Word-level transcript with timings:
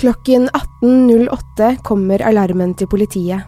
Klokken 0.00 0.48
18.08 0.48 1.76
kommer 1.82 2.22
alarmen 2.24 2.70
til 2.74 2.88
politiet. 2.88 3.42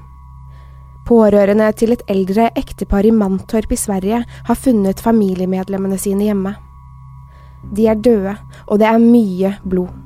Pårørende 1.08 1.70
til 1.80 1.94
et 1.94 2.02
eldre 2.12 2.50
ektepar 2.60 3.08
i 3.08 3.12
Mantorp 3.16 3.72
i 3.72 3.78
Sverige 3.80 4.18
har 4.20 4.60
funnet 4.60 5.00
familiemedlemmene 5.00 5.96
sine 5.96 6.28
hjemme. 6.28 6.52
De 7.72 7.88
er 7.88 7.96
døde, 7.96 8.36
og 8.68 8.82
det 8.84 8.90
er 8.90 9.00
mye 9.00 9.54
blod. 9.64 9.96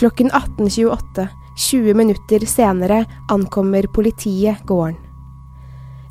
Klokken 0.00 0.32
18.28, 0.32 1.28
20 1.60 2.00
minutter 2.00 2.48
senere, 2.48 3.04
ankommer 3.28 3.92
politiet 3.92 4.64
gården. 4.64 4.96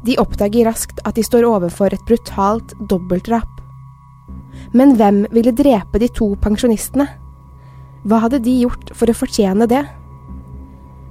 De 0.05 0.21
oppdager 0.21 0.69
raskt 0.69 1.01
at 1.09 1.17
de 1.17 1.25
står 1.25 1.49
overfor 1.55 1.89
et 1.89 2.05
brutalt 2.05 2.77
dobbeltdrap. 2.85 3.49
Men 4.77 4.93
hvem 4.93 5.23
ville 5.33 5.57
drepe 5.57 6.05
de 6.05 6.13
to 6.13 6.35
pensjonistene? 6.37 7.15
Hva 8.07 8.21
hadde 8.23 8.37
de 8.39 8.53
gjort 8.61 8.93
for 8.95 9.11
å 9.11 9.15
fortjene 9.19 9.65
det? 9.67 9.81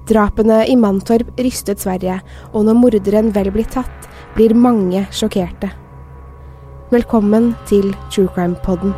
Drapene 0.08 0.62
i 0.64 0.78
Mantorp 0.80 1.28
rystet 1.36 1.83
Sverige, 1.83 2.22
og 2.56 2.64
når 2.64 2.78
morderen 2.80 3.28
vel 3.34 3.50
blir 3.53 3.69
tatt, 3.69 4.08
blir 4.33 4.55
mange 4.56 5.03
sjokkerte. 5.12 5.69
Velkommen 6.94 7.53
til 7.69 7.93
True 8.09 8.32
Crime-podden. 8.32 8.97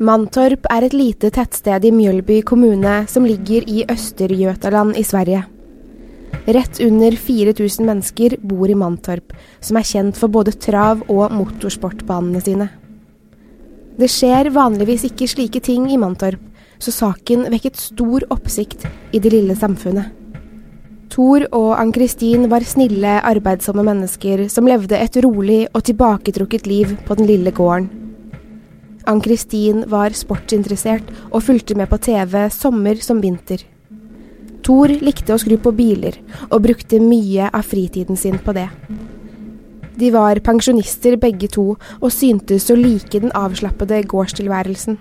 Mantorp 0.00 0.64
er 0.72 0.86
et 0.86 0.94
lite 0.96 1.28
tettsted 1.28 1.84
i 1.84 1.90
Mjølby 1.92 2.38
kommune 2.48 3.02
som 3.12 3.26
ligger 3.28 3.66
i 3.68 3.82
Østergøtaland 3.84 4.96
i 4.96 5.02
Sverige. 5.04 5.42
Rett 6.48 6.80
under 6.80 7.18
4000 7.20 7.84
mennesker 7.84 8.38
bor 8.40 8.72
i 8.72 8.78
Mantorp, 8.80 9.34
som 9.60 9.76
er 9.76 9.84
kjent 9.84 10.16
for 10.16 10.32
både 10.32 10.56
trav- 10.56 11.04
og 11.04 11.36
motorsportbanene 11.36 12.40
sine. 12.40 12.70
Det 14.00 14.08
skjer 14.08 14.48
vanligvis 14.56 15.04
ikke 15.10 15.28
slike 15.28 15.60
ting 15.68 15.92
i 15.92 16.00
Mantorp, 16.00 16.40
så 16.80 16.96
saken 16.96 17.50
vekket 17.52 17.76
stor 17.76 18.24
oppsikt 18.32 18.88
i 19.12 19.20
det 19.20 19.36
lille 19.36 19.52
samfunnet. 19.52 20.16
Thor 21.12 21.44
og 21.52 21.74
Ann-Kristin 21.76 22.48
var 22.48 22.64
snille, 22.64 23.18
arbeidsomme 23.20 23.84
mennesker 23.84 24.48
som 24.48 24.64
levde 24.64 24.96
et 24.96 25.20
rolig 25.20 25.66
og 25.74 25.84
tilbaketrukket 25.84 26.64
liv 26.70 26.96
på 27.04 27.20
den 27.20 27.28
lille 27.28 27.52
gården. 27.52 28.09
Ann-Kristin 29.08 29.84
var 29.90 30.14
sportsinteressert 30.16 31.08
og 31.30 31.44
fulgte 31.46 31.76
med 31.78 31.88
på 31.90 31.98
TV 32.02 32.48
sommer 32.52 33.00
som 33.00 33.22
vinter. 33.22 33.62
Thor 34.66 34.92
likte 34.92 35.34
å 35.34 35.40
skru 35.40 35.56
på 35.60 35.72
biler, 35.72 36.18
og 36.50 36.62
brukte 36.66 37.00
mye 37.00 37.48
av 37.48 37.64
fritiden 37.64 38.18
sin 38.20 38.36
på 38.44 38.52
det. 38.56 38.68
De 40.00 40.10
var 40.12 40.40
pensjonister 40.44 41.16
begge 41.20 41.48
to, 41.52 41.74
og 42.00 42.12
syntes 42.12 42.68
å 42.70 42.76
like 42.78 43.20
den 43.20 43.32
avslappede 43.36 44.02
gårdstilværelsen. 44.08 44.98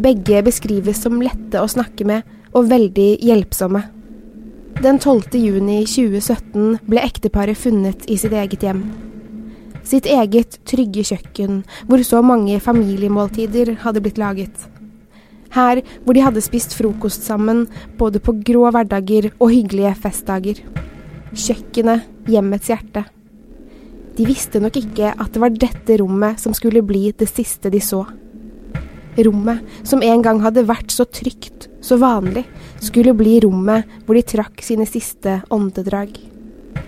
Begge 0.00 0.44
beskrives 0.44 1.02
som 1.02 1.20
lette 1.20 1.60
å 1.60 1.68
snakke 1.68 2.06
med 2.08 2.28
og 2.52 2.70
veldig 2.70 3.10
hjelpsomme. 3.24 3.82
Den 4.82 4.98
12. 4.98 5.36
juni 5.38 5.82
2017 5.86 6.78
ble 6.88 7.02
ekteparet 7.04 7.58
funnet 7.58 8.06
i 8.10 8.16
sitt 8.20 8.32
eget 8.32 8.64
hjem. 8.64 8.80
Sitt 9.82 10.06
eget 10.06 10.60
trygge 10.68 11.02
kjøkken, 11.06 11.62
hvor 11.88 12.02
så 12.06 12.22
mange 12.24 12.60
familiemåltider 12.62 13.74
hadde 13.82 14.02
blitt 14.04 14.20
laget. 14.20 14.68
Her 15.52 15.82
hvor 16.04 16.16
de 16.16 16.24
hadde 16.24 16.44
spist 16.44 16.76
frokost 16.78 17.26
sammen, 17.26 17.66
både 17.98 18.22
på 18.22 18.34
grå 18.46 18.70
hverdager 18.72 19.32
og 19.38 19.50
hyggelige 19.52 19.94
festdager. 20.00 20.62
Kjøkkenet, 21.32 22.06
hjemmets 22.30 22.70
hjerte. 22.70 23.04
De 24.16 24.26
visste 24.28 24.60
nok 24.60 24.76
ikke 24.76 25.12
at 25.12 25.32
det 25.32 25.40
var 25.40 25.54
dette 25.56 25.96
rommet 26.00 26.40
som 26.40 26.54
skulle 26.56 26.84
bli 26.84 27.10
det 27.16 27.28
siste 27.30 27.72
de 27.72 27.80
så. 27.80 28.04
Rommet 29.16 29.60
som 29.88 30.04
en 30.04 30.22
gang 30.24 30.40
hadde 30.44 30.64
vært 30.68 30.92
så 30.92 31.04
trygt, 31.04 31.68
så 31.84 31.98
vanlig, 32.00 32.46
skulle 32.80 33.16
bli 33.16 33.38
rommet 33.44 33.88
hvor 34.06 34.16
de 34.16 34.24
trakk 34.24 34.62
sine 34.64 34.86
siste 34.88 35.40
åndedrag. 35.52 36.14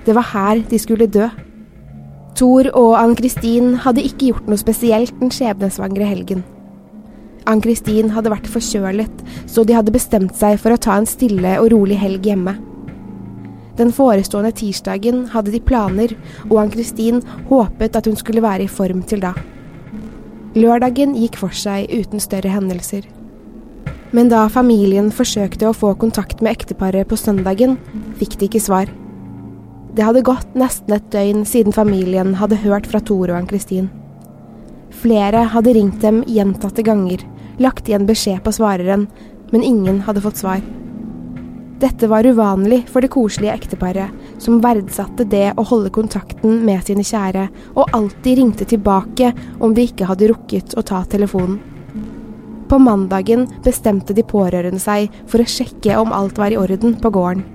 Det 0.05 0.15
var 0.17 0.31
her 0.33 0.63
de 0.69 0.81
skulle 0.81 1.09
dø. 1.09 1.29
Thor 2.35 2.67
og 2.75 2.97
Ann-Kristin 2.99 3.77
hadde 3.85 4.03
ikke 4.03 4.33
gjort 4.33 4.49
noe 4.51 4.59
spesielt 4.59 5.15
den 5.21 5.31
skjebnesvangre 5.31 6.07
helgen. 6.09 6.43
Ann-Kristin 7.47 8.11
hadde 8.11 8.33
vært 8.33 8.49
forkjølet, 8.51 9.21
så 9.47 9.63
de 9.63 9.77
hadde 9.77 9.95
bestemt 9.95 10.35
seg 10.35 10.57
for 10.59 10.75
å 10.75 10.81
ta 10.81 10.97
en 10.99 11.07
stille 11.07 11.53
og 11.61 11.71
rolig 11.71 11.99
helg 12.01 12.27
hjemme. 12.27 12.57
Den 13.79 13.93
forestående 13.95 14.51
tirsdagen 14.55 15.29
hadde 15.31 15.55
de 15.55 15.61
planer, 15.63 16.17
og 16.49 16.59
Ann-Kristin 16.65 17.23
håpet 17.51 18.01
at 18.01 18.11
hun 18.11 18.19
skulle 18.19 18.43
være 18.43 18.67
i 18.67 18.73
form 18.81 19.05
til 19.07 19.23
da. 19.23 19.35
Lørdagen 20.59 21.15
gikk 21.19 21.39
for 21.39 21.55
seg 21.55 21.87
uten 21.91 22.23
større 22.23 22.51
hendelser. 22.51 23.07
Men 24.15 24.31
da 24.31 24.45
familien 24.51 25.15
forsøkte 25.15 25.71
å 25.71 25.75
få 25.75 25.95
kontakt 25.99 26.43
med 26.43 26.55
ekteparet 26.55 27.07
på 27.11 27.19
søndagen, 27.19 27.79
fikk 28.19 28.39
de 28.39 28.51
ikke 28.51 28.63
svar. 28.63 28.91
Det 29.95 30.03
hadde 30.03 30.25
gått 30.27 30.57
nesten 30.59 30.97
et 30.97 31.05
døgn 31.13 31.45
siden 31.47 31.75
familien 31.75 32.33
hadde 32.41 32.59
hørt 32.65 32.89
fra 32.91 32.99
Tore 32.99 33.31
og 33.31 33.39
Ann-Kristin. 33.39 33.93
Flere 34.91 35.45
hadde 35.53 35.75
ringt 35.77 36.01
dem 36.03 36.25
gjentatte 36.27 36.83
ganger, 36.83 37.23
lagt 37.63 37.87
igjen 37.87 38.09
beskjed 38.09 38.43
på 38.43 38.51
svareren, 38.57 39.07
men 39.53 39.63
ingen 39.63 40.01
hadde 40.09 40.25
fått 40.25 40.43
svar. 40.43 40.65
Dette 41.79 42.09
var 42.11 42.27
uvanlig 42.27 42.81
for 42.91 43.05
det 43.05 43.13
koselige 43.15 43.55
ekteparet, 43.55 44.11
som 44.43 44.59
verdsatte 44.65 45.29
det 45.31 45.53
å 45.59 45.67
holde 45.69 45.95
kontakten 45.95 46.65
med 46.67 46.83
sine 46.87 47.07
kjære, 47.07 47.47
og 47.79 47.95
alltid 47.95 48.41
ringte 48.41 48.67
tilbake 48.67 49.31
om 49.61 49.79
de 49.79 49.87
ikke 49.87 50.11
hadde 50.11 50.33
rukket 50.33 50.75
å 50.75 50.83
ta 50.83 51.05
telefonen. 51.07 51.61
På 52.67 52.81
mandagen 52.83 53.47
bestemte 53.63 54.17
de 54.17 54.27
pårørende 54.27 54.83
seg 54.83 55.13
for 55.31 55.45
å 55.45 55.51
sjekke 55.51 56.01
om 56.01 56.15
alt 56.17 56.41
var 56.41 56.51
i 56.51 56.59
orden 56.59 56.97
på 56.99 57.15
gården. 57.15 57.54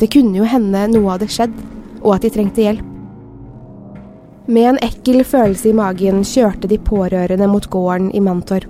Det 0.00 0.10
kunne 0.12 0.38
jo 0.40 0.48
hende 0.48 0.86
noe 0.92 1.14
hadde 1.14 1.28
skjedd, 1.30 1.54
og 2.02 2.16
at 2.16 2.24
de 2.24 2.32
trengte 2.34 2.64
hjelp. 2.64 2.88
Med 4.52 4.72
en 4.72 4.80
ekkel 4.82 5.22
følelse 5.22 5.70
i 5.70 5.76
magen 5.76 6.24
kjørte 6.26 6.66
de 6.70 6.80
pårørende 6.82 7.46
mot 7.46 7.68
gården 7.70 8.08
i 8.10 8.20
Mantorp. 8.20 8.66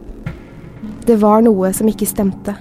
Det 1.09 1.17
var 1.23 1.41
noe 1.43 1.71
som 1.75 1.89
ikke 1.89 2.07
stemte. 2.07 2.55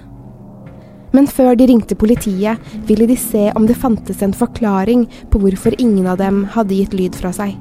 Men 1.12 1.28
før 1.28 1.52
de 1.60 1.66
ringte 1.68 1.98
politiet, 1.98 2.56
ville 2.88 3.06
de 3.06 3.16
se 3.20 3.50
om 3.52 3.66
det 3.68 3.76
fantes 3.76 4.22
en 4.24 4.32
forklaring 4.32 5.04
på 5.30 5.42
hvorfor 5.42 5.76
ingen 5.76 6.08
av 6.08 6.22
dem 6.22 6.46
hadde 6.54 6.78
gitt 6.78 6.96
lyd 6.96 7.18
fra 7.18 7.34
seg. 7.36 7.52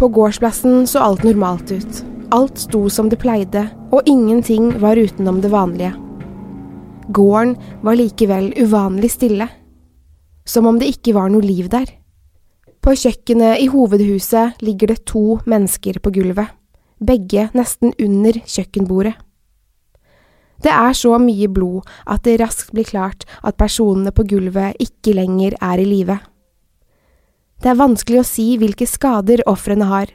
På 0.00 0.08
gårdsplassen 0.12 0.88
så 0.88 1.04
alt 1.04 1.22
normalt 1.24 1.70
ut. 1.72 2.02
Alt 2.32 2.58
sto 2.64 2.86
som 2.90 3.12
det 3.12 3.20
pleide, 3.20 3.68
og 3.92 4.08
ingenting 4.08 4.72
var 4.80 4.96
utenom 4.96 5.42
det 5.44 5.52
vanlige. 5.52 5.92
Gården 7.08 7.54
var 7.82 7.96
likevel 7.98 8.50
uvanlig 8.58 9.10
stille. 9.10 9.48
Som 10.46 10.66
om 10.66 10.78
det 10.78 10.90
ikke 10.94 11.14
var 11.14 11.30
noe 11.30 11.44
liv 11.44 11.68
der. 11.70 11.86
På 12.82 12.94
kjøkkenet 12.94 13.62
i 13.62 13.68
hovedhuset 13.70 14.62
ligger 14.62 14.92
det 14.92 15.04
to 15.10 15.40
mennesker 15.46 15.98
på 15.98 16.12
gulvet, 16.14 16.52
begge 17.02 17.48
nesten 17.54 17.94
under 17.98 18.38
kjøkkenbordet. 18.46 19.16
Det 20.62 20.72
er 20.72 20.94
så 20.96 21.18
mye 21.20 21.48
blod 21.52 21.86
at 22.06 22.22
det 22.24 22.38
raskt 22.40 22.70
blir 22.72 22.86
klart 22.88 23.26
at 23.42 23.58
personene 23.58 24.12
på 24.14 24.24
gulvet 24.30 24.78
ikke 24.82 25.16
lenger 25.18 25.58
er 25.60 25.82
i 25.82 25.88
live. 25.88 26.18
Det 27.62 27.72
er 27.72 27.80
vanskelig 27.80 28.22
å 28.22 28.28
si 28.28 28.46
hvilke 28.60 28.86
skader 28.88 29.42
ofrene 29.50 29.88
har, 29.90 30.10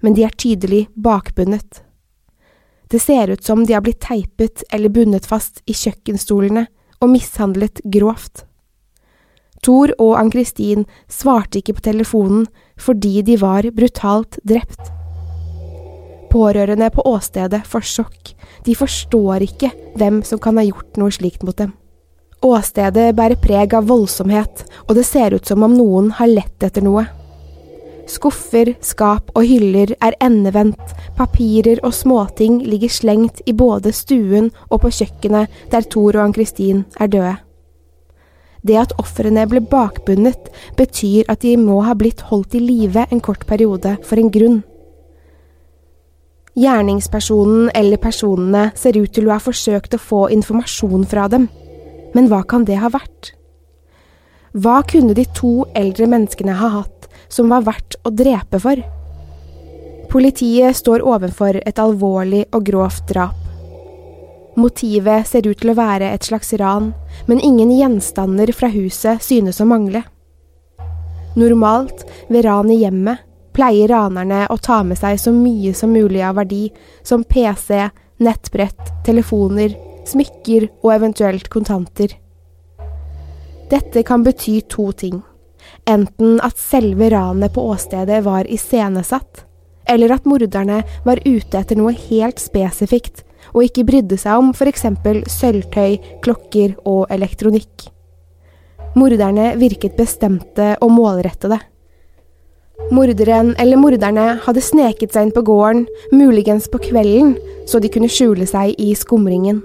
men 0.00 0.14
de 0.14 0.24
er 0.24 0.38
tydelig 0.38 0.86
bakbundet. 0.94 1.82
Det 2.92 3.00
ser 3.00 3.30
ut 3.32 3.44
som 3.44 3.64
de 3.66 3.72
har 3.72 3.80
blitt 3.80 4.02
teipet 4.04 4.66
eller 4.70 4.92
bundet 4.92 5.24
fast 5.24 5.62
i 5.64 5.72
kjøkkenstolene 5.72 6.66
og 7.00 7.08
mishandlet 7.08 7.80
grovt. 7.88 8.44
Thor 9.64 9.94
og 9.96 10.18
Ann-Kristin 10.18 10.84
svarte 11.08 11.62
ikke 11.62 11.78
på 11.78 11.86
telefonen 11.86 12.44
fordi 12.76 13.22
de 13.24 13.38
var 13.40 13.64
brutalt 13.72 14.36
drept. 14.44 14.90
Pårørende 16.32 16.90
på 16.92 17.04
åstedet 17.08 17.62
får 17.68 17.88
sjokk, 17.94 18.34
de 18.68 18.76
forstår 18.76 19.46
ikke 19.48 19.72
hvem 19.96 20.20
som 20.26 20.40
kan 20.42 20.60
ha 20.60 20.66
gjort 20.68 21.00
noe 21.00 21.16
slikt 21.16 21.48
mot 21.48 21.56
dem. 21.56 21.72
Åstedet 22.44 23.12
bærer 23.16 23.40
preg 23.40 23.72
av 23.78 23.88
voldsomhet, 23.88 24.66
og 24.88 24.96
det 24.98 25.06
ser 25.08 25.32
ut 25.32 25.48
som 25.48 25.64
om 25.64 25.76
noen 25.78 26.12
har 26.18 26.28
lett 26.28 26.64
etter 26.66 26.84
noe. 26.84 27.06
Skuffer, 28.12 28.74
skap 28.84 29.30
og 29.32 29.46
hyller 29.48 29.94
er 30.04 30.16
endevendt, 30.20 30.90
papirer 31.16 31.80
og 31.86 31.94
småting 31.96 32.58
ligger 32.66 32.92
slengt 32.92 33.40
i 33.48 33.54
både 33.56 33.92
stuen 33.96 34.50
og 34.68 34.82
på 34.82 34.90
kjøkkenet 34.98 35.62
der 35.72 35.86
Tor 35.88 36.18
og 36.18 36.26
Ann-Kristin 36.26 36.84
er 37.00 37.08
døde. 37.08 37.36
Det 38.62 38.76
at 38.78 38.92
ofrene 39.00 39.46
ble 39.48 39.62
bakbundet, 39.64 40.50
betyr 40.76 41.30
at 41.32 41.40
de 41.42 41.56
må 41.56 41.80
ha 41.86 41.96
blitt 41.98 42.20
holdt 42.28 42.54
i 42.54 42.60
live 42.62 43.06
en 43.10 43.24
kort 43.24 43.46
periode 43.48 43.96
for 44.04 44.20
en 44.20 44.30
grunn. 44.30 44.60
Gjerningspersonen 46.52 47.70
eller 47.74 47.96
personene 47.96 48.68
ser 48.76 48.98
ut 49.00 49.10
til 49.16 49.30
å 49.30 49.38
ha 49.38 49.40
forsøkt 49.40 49.96
å 49.96 50.02
få 50.10 50.26
informasjon 50.36 51.08
fra 51.08 51.30
dem. 51.32 51.48
Men 52.12 52.28
hva 52.28 52.42
kan 52.44 52.68
det 52.68 52.76
ha 52.76 52.92
vært? 52.92 53.32
Hva 54.52 54.82
kunne 54.84 55.16
de 55.16 55.24
to 55.32 55.62
eldre 55.72 56.10
menneskene 56.12 56.58
ha 56.60 56.74
hatt 56.76 57.08
som 57.32 57.48
var 57.48 57.64
verdt 57.64 57.96
å 58.04 58.12
drepe 58.12 58.60
for? 58.60 58.82
Politiet 60.12 60.76
står 60.76 61.04
overfor 61.08 61.56
et 61.64 61.80
alvorlig 61.80 62.44
og 62.52 62.66
grovt 62.68 63.08
drap. 63.08 63.38
Motivet 64.60 65.24
ser 65.28 65.46
ut 65.48 65.56
til 65.62 65.72
å 65.72 65.78
være 65.78 66.10
et 66.12 66.28
slags 66.28 66.52
ran, 66.60 66.90
men 67.24 67.40
ingen 67.40 67.72
gjenstander 67.72 68.52
fra 68.52 68.68
huset 68.68 69.24
synes 69.24 69.62
å 69.64 69.68
mangle. 69.68 70.02
Normalt, 71.40 72.04
ved 72.28 72.44
ran 72.44 72.68
i 72.68 72.82
hjemmet, 72.82 73.24
pleier 73.56 73.88
ranerne 73.88 74.44
å 74.52 74.58
ta 74.60 74.82
med 74.84 75.00
seg 75.00 75.16
så 75.20 75.32
mye 75.32 75.72
som 75.76 75.92
mulig 75.92 76.20
av 76.24 76.36
verdi, 76.40 76.66
som 77.02 77.24
PC, 77.24 77.88
nettbrett, 78.20 78.92
telefoner, 79.06 79.72
smykker 80.08 80.68
og 80.82 80.92
eventuelt 80.98 81.48
kontanter. 81.52 82.18
Dette 83.72 84.04
kan 84.04 84.24
bety 84.24 84.60
to 84.68 84.90
ting. 84.92 85.22
Enten 85.88 86.38
at 86.44 86.60
selve 86.60 87.10
ranet 87.12 87.54
på 87.54 87.64
åstedet 87.72 88.22
var 88.24 88.48
iscenesatt, 88.50 89.44
eller 89.88 90.14
at 90.14 90.28
morderne 90.28 90.82
var 91.04 91.20
ute 91.26 91.58
etter 91.58 91.78
noe 91.78 91.94
helt 92.08 92.42
spesifikt 92.42 93.24
og 93.52 93.66
ikke 93.66 93.84
brydde 93.88 94.18
seg 94.20 94.38
om 94.38 94.52
f.eks. 94.54 94.86
sølvtøy, 95.34 95.98
klokker 96.24 96.76
og 96.88 97.10
elektronikk. 97.12 97.88
Morderne 98.98 99.54
virket 99.60 99.96
bestemte 99.96 100.74
og 100.84 100.92
målrettede. 100.92 101.58
Morderen 102.92 103.52
eller 103.62 103.78
morderne 103.80 104.26
hadde 104.44 104.64
sneket 104.64 105.14
seg 105.14 105.28
inn 105.28 105.34
på 105.34 105.44
gården, 105.46 105.84
muligens 106.12 106.68
på 106.72 106.80
kvelden, 106.82 107.36
så 107.68 107.80
de 107.80 107.90
kunne 107.92 108.10
skjule 108.10 108.48
seg 108.48 108.74
i 108.80 108.92
skumringen. 108.98 109.62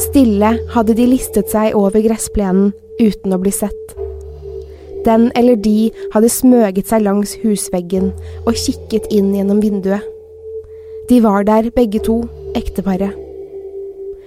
Stille 0.00 0.54
hadde 0.74 0.96
de 0.96 1.06
listet 1.10 1.50
seg 1.52 1.76
over 1.76 2.00
gressplenen 2.02 2.72
uten 3.00 3.36
å 3.36 3.40
bli 3.42 3.52
sett. 3.54 3.98
Den 5.04 5.30
eller 5.36 5.56
de 5.56 5.90
hadde 6.12 6.28
smøget 6.28 6.90
seg 6.90 7.04
langs 7.06 7.36
husveggen 7.42 8.10
og 8.44 8.58
kikket 8.58 9.08
inn 9.14 9.32
gjennom 9.36 9.62
vinduet. 9.64 10.04
De 11.08 11.22
var 11.24 11.46
der 11.48 11.70
begge 11.74 12.02
to, 12.04 12.22
ekteparet. 12.54 13.16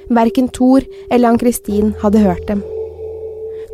Verken 0.10 0.50
Thor 0.50 0.84
eller 1.12 1.30
Ann-Kristin 1.30 1.94
hadde 2.02 2.24
hørt 2.26 2.48
dem. 2.48 2.64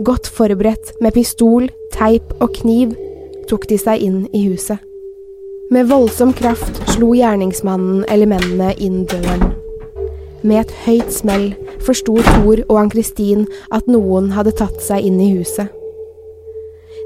Godt 0.04 0.28
forberedt 0.28 0.94
med 1.02 1.16
pistol, 1.16 1.70
teip 1.92 2.36
og 2.40 2.54
kniv 2.60 2.94
tok 3.50 3.66
de 3.72 3.80
seg 3.82 4.04
inn 4.06 4.22
i 4.36 4.46
huset. 4.52 4.78
Med 5.72 5.90
voldsom 5.90 6.36
kraft 6.38 6.84
slo 6.94 7.12
gjerningsmannen 7.18 8.06
eller 8.10 8.30
mennene 8.30 8.76
inn 8.78 9.04
døren. 9.10 9.52
Med 10.44 10.64
et 10.64 10.76
høyt 10.86 11.12
smell 11.14 11.52
forsto 11.84 12.20
Thor 12.26 12.62
og 12.68 12.78
Ann-Kristin 12.84 13.48
at 13.76 13.90
noen 13.90 14.32
hadde 14.38 14.56
tatt 14.58 14.80
seg 14.86 15.06
inn 15.10 15.20
i 15.22 15.34
huset. 15.36 15.79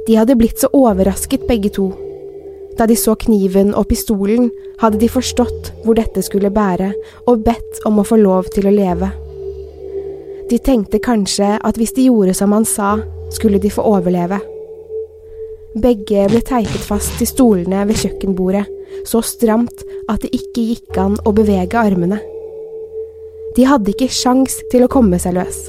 De 0.08 0.16
hadde 0.20 0.36
blitt 0.36 0.60
så 0.60 0.68
overrasket 0.76 1.48
begge 1.48 1.72
to. 1.74 1.92
Da 2.78 2.88
de 2.90 2.96
så 2.98 3.16
kniven 3.16 3.72
og 3.78 3.88
pistolen, 3.92 4.50
hadde 4.82 5.00
de 5.00 5.10
forstått 5.12 5.72
hvor 5.84 5.96
dette 5.96 6.24
skulle 6.26 6.52
bære, 6.52 6.92
og 7.30 7.44
bedt 7.46 7.84
om 7.88 8.02
å 8.02 8.08
få 8.08 8.18
lov 8.20 8.50
til 8.54 8.68
å 8.68 8.74
leve. 8.74 9.12
De 10.50 10.60
tenkte 10.60 11.00
kanskje 11.00 11.56
at 11.56 11.80
hvis 11.80 11.96
de 11.96 12.10
gjorde 12.10 12.34
som 12.36 12.52
han 12.52 12.66
sa, 12.68 12.98
skulle 13.34 13.62
de 13.62 13.72
få 13.72 13.86
overleve. 13.94 14.42
Begge 15.74 16.28
ble 16.30 16.42
teipet 16.46 16.84
fast 16.86 17.16
til 17.18 17.30
stolene 17.30 17.86
ved 17.90 17.98
kjøkkenbordet, 18.04 18.66
så 19.10 19.24
stramt 19.25 19.86
at 20.12 20.22
det 20.22 20.34
ikke 20.36 20.68
gikk 20.74 21.00
an 21.01 21.16
å 21.25 21.34
bevege 21.34 21.80
armene. 21.80 22.20
De 23.56 23.66
hadde 23.70 23.94
ikke 23.94 24.12
sjans 24.12 24.60
til 24.70 24.86
å 24.86 24.92
komme 24.92 25.18
seg 25.22 25.38
løs. 25.39 25.63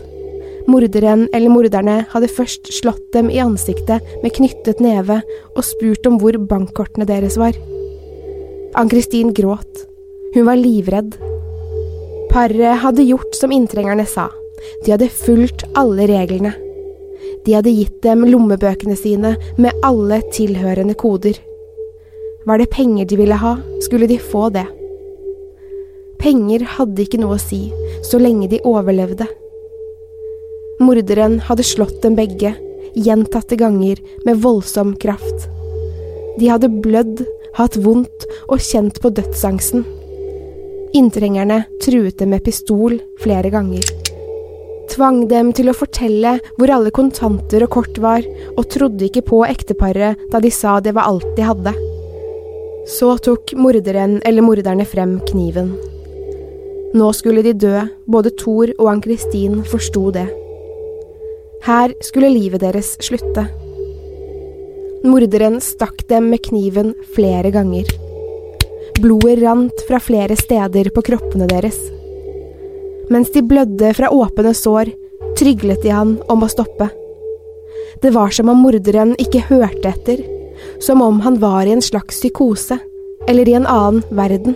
Morderen 0.71 1.26
eller 1.37 1.52
morderne 1.52 1.97
hadde 2.09 2.30
først 2.33 2.71
slått 2.73 3.12
dem 3.12 3.28
i 3.28 3.40
ansiktet 3.42 4.04
med 4.23 4.33
knyttet 4.37 4.80
neve 4.80 5.21
og 5.52 5.64
spurt 5.66 6.06
om 6.09 6.16
hvor 6.23 6.38
bankkortene 6.40 7.04
deres 7.09 7.37
var. 7.40 7.56
Ann-Kristin 8.75 9.35
gråt. 9.37 9.85
Hun 10.35 10.49
var 10.49 10.59
livredd. 10.59 11.14
Paret 12.33 12.80
hadde 12.83 13.04
gjort 13.06 13.37
som 13.37 13.52
inntrengerne 13.54 14.06
sa. 14.09 14.30
De 14.85 14.94
hadde 14.94 15.12
fulgt 15.12 15.66
alle 15.78 16.09
reglene. 16.11 16.54
De 17.44 17.52
hadde 17.52 17.75
gitt 17.76 18.00
dem 18.02 18.25
lommebøkene 18.25 18.97
sine 18.97 19.35
med 19.61 19.85
alle 19.85 20.23
tilhørende 20.33 20.97
koder. 20.99 21.37
Var 22.49 22.61
det 22.61 22.73
penger 22.73 23.06
de 23.09 23.21
ville 23.21 23.37
ha, 23.40 23.54
skulle 23.85 24.09
de 24.09 24.18
få 24.18 24.49
det. 24.52 24.64
Penger 26.21 26.64
hadde 26.78 27.04
ikke 27.04 27.21
noe 27.21 27.37
å 27.37 27.42
si 27.42 27.66
så 28.04 28.18
lenge 28.21 28.49
de 28.49 28.62
overlevde. 28.64 29.28
Morderen 30.83 31.38
hadde 31.47 31.66
slått 31.66 32.00
dem 32.02 32.16
begge, 32.19 32.54
gjentatte 32.95 33.57
ganger, 33.59 34.00
med 34.25 34.40
voldsom 34.43 34.95
kraft. 34.99 35.49
De 36.38 36.50
hadde 36.50 36.71
blødd, 36.83 37.23
hatt 37.54 37.76
vondt 37.78 38.26
og 38.49 38.59
kjent 38.59 38.99
på 39.02 39.12
dødsangsten. 39.14 39.85
Inntrengerne 40.95 41.64
truet 41.83 42.19
dem 42.19 42.35
med 42.35 42.45
pistol 42.47 42.99
flere 43.23 43.50
ganger. 43.54 43.87
Tvang 44.90 45.25
dem 45.31 45.50
til 45.57 45.71
å 45.71 45.75
fortelle 45.75 46.37
hvor 46.59 46.71
alle 46.71 46.93
kontanter 46.95 47.64
og 47.66 47.73
kort 47.78 47.99
var, 48.02 48.26
og 48.54 48.69
trodde 48.71 49.09
ikke 49.09 49.25
på 49.31 49.43
ekteparet 49.47 50.21
da 50.31 50.43
de 50.43 50.52
sa 50.54 50.78
det 50.83 50.95
var 50.95 51.11
alt 51.11 51.26
de 51.38 51.47
hadde. 51.47 51.75
Så 52.90 53.14
tok 53.25 53.54
morderen 53.57 54.21
eller 54.26 54.45
morderne 54.45 54.85
frem 54.87 55.16
kniven. 55.31 55.73
Nå 56.95 57.11
skulle 57.16 57.43
de 57.43 57.54
dø, 57.59 57.78
både 58.07 58.35
Thor 58.38 58.71
og 58.76 58.90
Ann-Kristin 58.90 59.62
forsto 59.66 60.11
det. 60.14 60.28
Her 61.64 61.94
skulle 62.04 62.28
livet 62.28 62.61
deres 62.61 62.90
slutte. 63.00 63.47
Morderen 65.04 65.62
stakk 65.64 66.02
dem 66.11 66.26
med 66.28 66.42
kniven 66.44 66.90
flere 67.14 67.49
ganger. 67.54 67.88
Blodet 69.00 69.38
rant 69.40 69.85
fra 69.88 69.97
flere 69.97 70.37
steder 70.37 70.90
på 70.92 71.02
kroppene 71.06 71.47
deres. 71.49 71.78
Mens 73.09 73.33
de 73.33 73.40
blødde 73.40 73.94
fra 73.97 74.11
åpne 74.12 74.52
sår, 74.52 74.90
tryglet 75.40 75.80
de 75.80 75.94
han 75.97 76.18
om 76.28 76.44
å 76.44 76.50
stoppe. 76.52 76.90
Det 78.02 78.12
var 78.12 78.35
som 78.37 78.52
om 78.52 78.61
morderen 78.61 79.14
ikke 79.16 79.47
hørte 79.49 79.94
etter, 79.94 80.21
som 80.85 81.00
om 81.00 81.23
han 81.25 81.38
var 81.40 81.64
i 81.64 81.73
en 81.73 81.85
slags 81.85 82.21
psykose, 82.21 82.76
eller 83.25 83.49
i 83.49 83.56
en 83.56 83.64
annen 83.64 84.04
verden. 84.12 84.52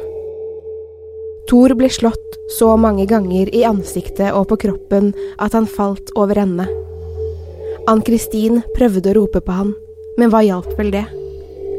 Thor 1.49 1.73
ble 1.73 1.89
slått 1.89 2.37
så 2.59 2.75
mange 2.77 3.09
ganger 3.09 3.49
i 3.57 3.65
ansiktet 3.65 4.29
og 4.35 4.51
på 4.53 4.61
kroppen 4.67 5.15
at 5.41 5.57
han 5.57 5.65
falt 5.65 6.13
over 6.21 6.45
ende. 6.45 6.69
Ann-Kristin 7.89 8.59
prøvde 8.77 9.09
å 9.09 9.17
rope 9.17 9.41
på 9.41 9.55
han, 9.55 9.71
men 10.21 10.29
hva 10.29 10.43
hjalp 10.45 10.75
vel 10.77 10.91
det? 10.93 11.07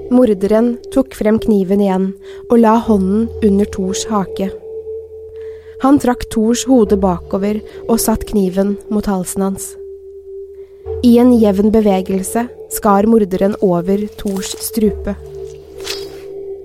Morderen 0.09 0.71
tok 0.89 1.13
frem 1.13 1.37
kniven 1.43 1.83
igjen 1.85 2.07
og 2.47 2.55
la 2.63 2.79
hånden 2.81 3.27
under 3.45 3.69
Thors 3.69 4.07
hake. 4.09 4.47
Han 5.83 5.99
trakk 6.01 6.25
Thors 6.33 6.65
hode 6.65 6.97
bakover 6.97 7.61
og 7.85 8.01
satt 8.01 8.25
kniven 8.31 8.73
mot 8.89 9.05
halsen 9.05 9.45
hans. 9.45 9.69
I 11.05 11.13
en 11.21 11.29
jevn 11.37 11.69
bevegelse 11.77 12.47
skar 12.73 13.05
morderen 13.05 13.53
over 13.61 14.07
Thors 14.17 14.55
strupe. 14.65 15.13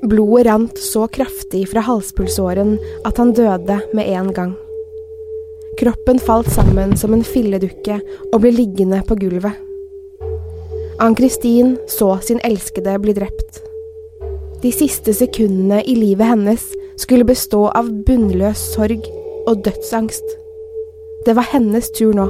Blodet 0.08 0.48
rant 0.48 0.80
så 0.80 1.04
kraftig 1.12 1.66
fra 1.68 1.84
halspulsåren 1.84 2.78
at 3.04 3.20
han 3.20 3.36
døde 3.36 3.82
med 3.92 4.08
en 4.08 4.32
gang. 4.32 4.56
Kroppen 5.78 6.20
falt 6.22 6.50
sammen 6.54 6.94
som 6.96 7.14
en 7.16 7.24
filledukke 7.26 7.98
og 8.30 8.40
ble 8.42 8.52
liggende 8.54 9.00
på 9.08 9.16
gulvet. 9.18 9.56
Ann-Kristin 11.02 11.74
så 11.90 12.12
sin 12.22 12.38
elskede 12.46 12.94
bli 13.02 13.14
drept. 13.16 13.58
De 14.62 14.70
siste 14.72 15.12
sekundene 15.16 15.82
i 15.82 15.96
livet 15.98 16.30
hennes 16.30 16.62
skulle 17.02 17.26
bestå 17.26 17.66
av 17.74 17.90
bunnløs 18.06 18.62
sorg 18.76 19.02
og 19.50 19.64
dødsangst. 19.66 20.24
Det 21.26 21.34
var 21.34 21.50
hennes 21.50 21.90
tur 21.98 22.14
nå. 22.14 22.28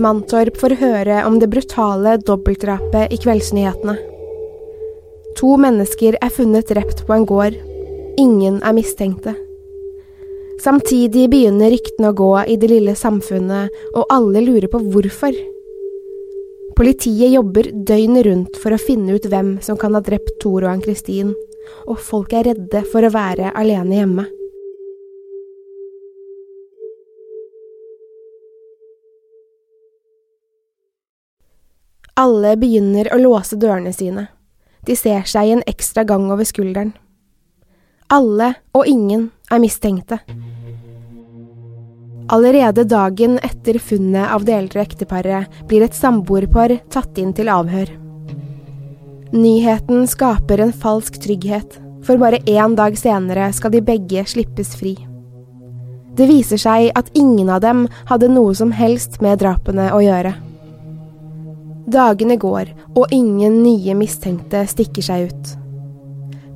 Mantorp 0.00 0.56
får 0.56 0.78
høre 0.80 1.20
om 1.28 1.36
det 1.38 1.50
brutale 1.52 2.16
dobbeltdrapet 2.16 3.12
i 3.12 3.20
kveldsnyhetene. 3.20 3.98
To 5.36 5.56
mennesker 5.60 6.16
er 6.16 6.32
funnet 6.32 6.72
drept 6.72 7.04
på 7.04 7.12
en 7.12 7.28
gård. 7.28 7.60
Ingen 8.20 8.62
er 8.64 8.72
mistenkte. 8.76 9.36
Samtidig 10.62 11.24
begynner 11.26 11.72
ryktene 11.72 12.12
å 12.12 12.14
gå 12.14 12.30
i 12.46 12.54
det 12.60 12.68
lille 12.70 12.92
samfunnet, 12.94 13.72
og 13.98 14.12
alle 14.14 14.44
lurer 14.44 14.68
på 14.70 14.78
hvorfor. 14.92 15.34
Politiet 16.78 17.32
jobber 17.32 17.66
døgnet 17.74 18.26
rundt 18.28 18.60
for 18.62 18.70
å 18.70 18.78
finne 18.78 19.16
ut 19.16 19.26
hvem 19.26 19.56
som 19.64 19.78
kan 19.80 19.96
ha 19.98 20.02
drept 20.04 20.36
Tor 20.44 20.62
og 20.62 20.70
Ann-Kristin, 20.70 21.32
og 21.90 21.98
folk 21.98 22.30
er 22.38 22.46
redde 22.52 22.84
for 22.92 23.02
å 23.02 23.10
være 23.10 23.50
alene 23.58 23.98
hjemme. 23.98 24.28
Alle 32.22 32.54
begynner 32.60 33.10
å 33.10 33.18
låse 33.18 33.58
dørene 33.58 33.90
sine. 33.96 34.28
De 34.86 34.94
ser 34.94 35.26
seg 35.26 35.56
en 35.56 35.66
ekstra 35.66 36.06
gang 36.06 36.30
over 36.30 36.46
skulderen. 36.46 36.94
Alle 38.12 38.50
og 38.76 38.84
ingen 38.84 39.30
er 39.48 39.60
mistenkte. 39.62 40.18
Allerede 42.32 42.84
dagen 42.84 43.38
etter 43.40 43.78
funnet 43.80 44.28
av 44.28 44.44
det 44.44 44.52
eldre 44.52 44.82
ekteparet 44.84 45.62
blir 45.68 45.84
et 45.86 45.96
samboerpar 45.96 46.74
tatt 46.92 47.16
inn 47.22 47.32
til 47.36 47.48
avhør. 47.52 47.88
Nyheten 49.32 50.04
skaper 50.08 50.60
en 50.60 50.74
falsk 50.76 51.16
trygghet, 51.24 51.78
for 52.04 52.20
bare 52.20 52.42
én 52.44 52.76
dag 52.76 52.98
senere 53.00 53.48
skal 53.56 53.72
de 53.72 53.80
begge 53.80 54.26
slippes 54.28 54.74
fri. 54.76 54.92
Det 56.12 56.28
viser 56.28 56.60
seg 56.60 56.90
at 56.98 57.08
ingen 57.16 57.48
av 57.48 57.62
dem 57.64 57.86
hadde 58.12 58.28
noe 58.28 58.52
som 58.52 58.76
helst 58.76 59.22
med 59.24 59.40
drapene 59.40 59.88
å 59.96 60.02
gjøre. 60.04 60.34
Dagene 61.88 62.36
går, 62.36 62.76
og 62.92 63.08
ingen 63.08 63.62
nye 63.64 63.96
mistenkte 63.96 64.66
stikker 64.68 65.08
seg 65.08 65.32
ut. 65.32 65.56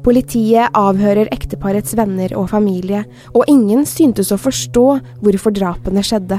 Politiet 0.07 0.71
avhører 0.79 1.27
ekteparets 1.35 1.97
venner 1.99 2.31
og 2.39 2.53
familie, 2.53 3.01
og 3.35 3.49
ingen 3.51 3.83
syntes 3.89 4.31
å 4.31 4.39
forstå 4.39 4.85
hvorfor 5.19 5.55
drapene 5.57 6.05
skjedde. 6.07 6.39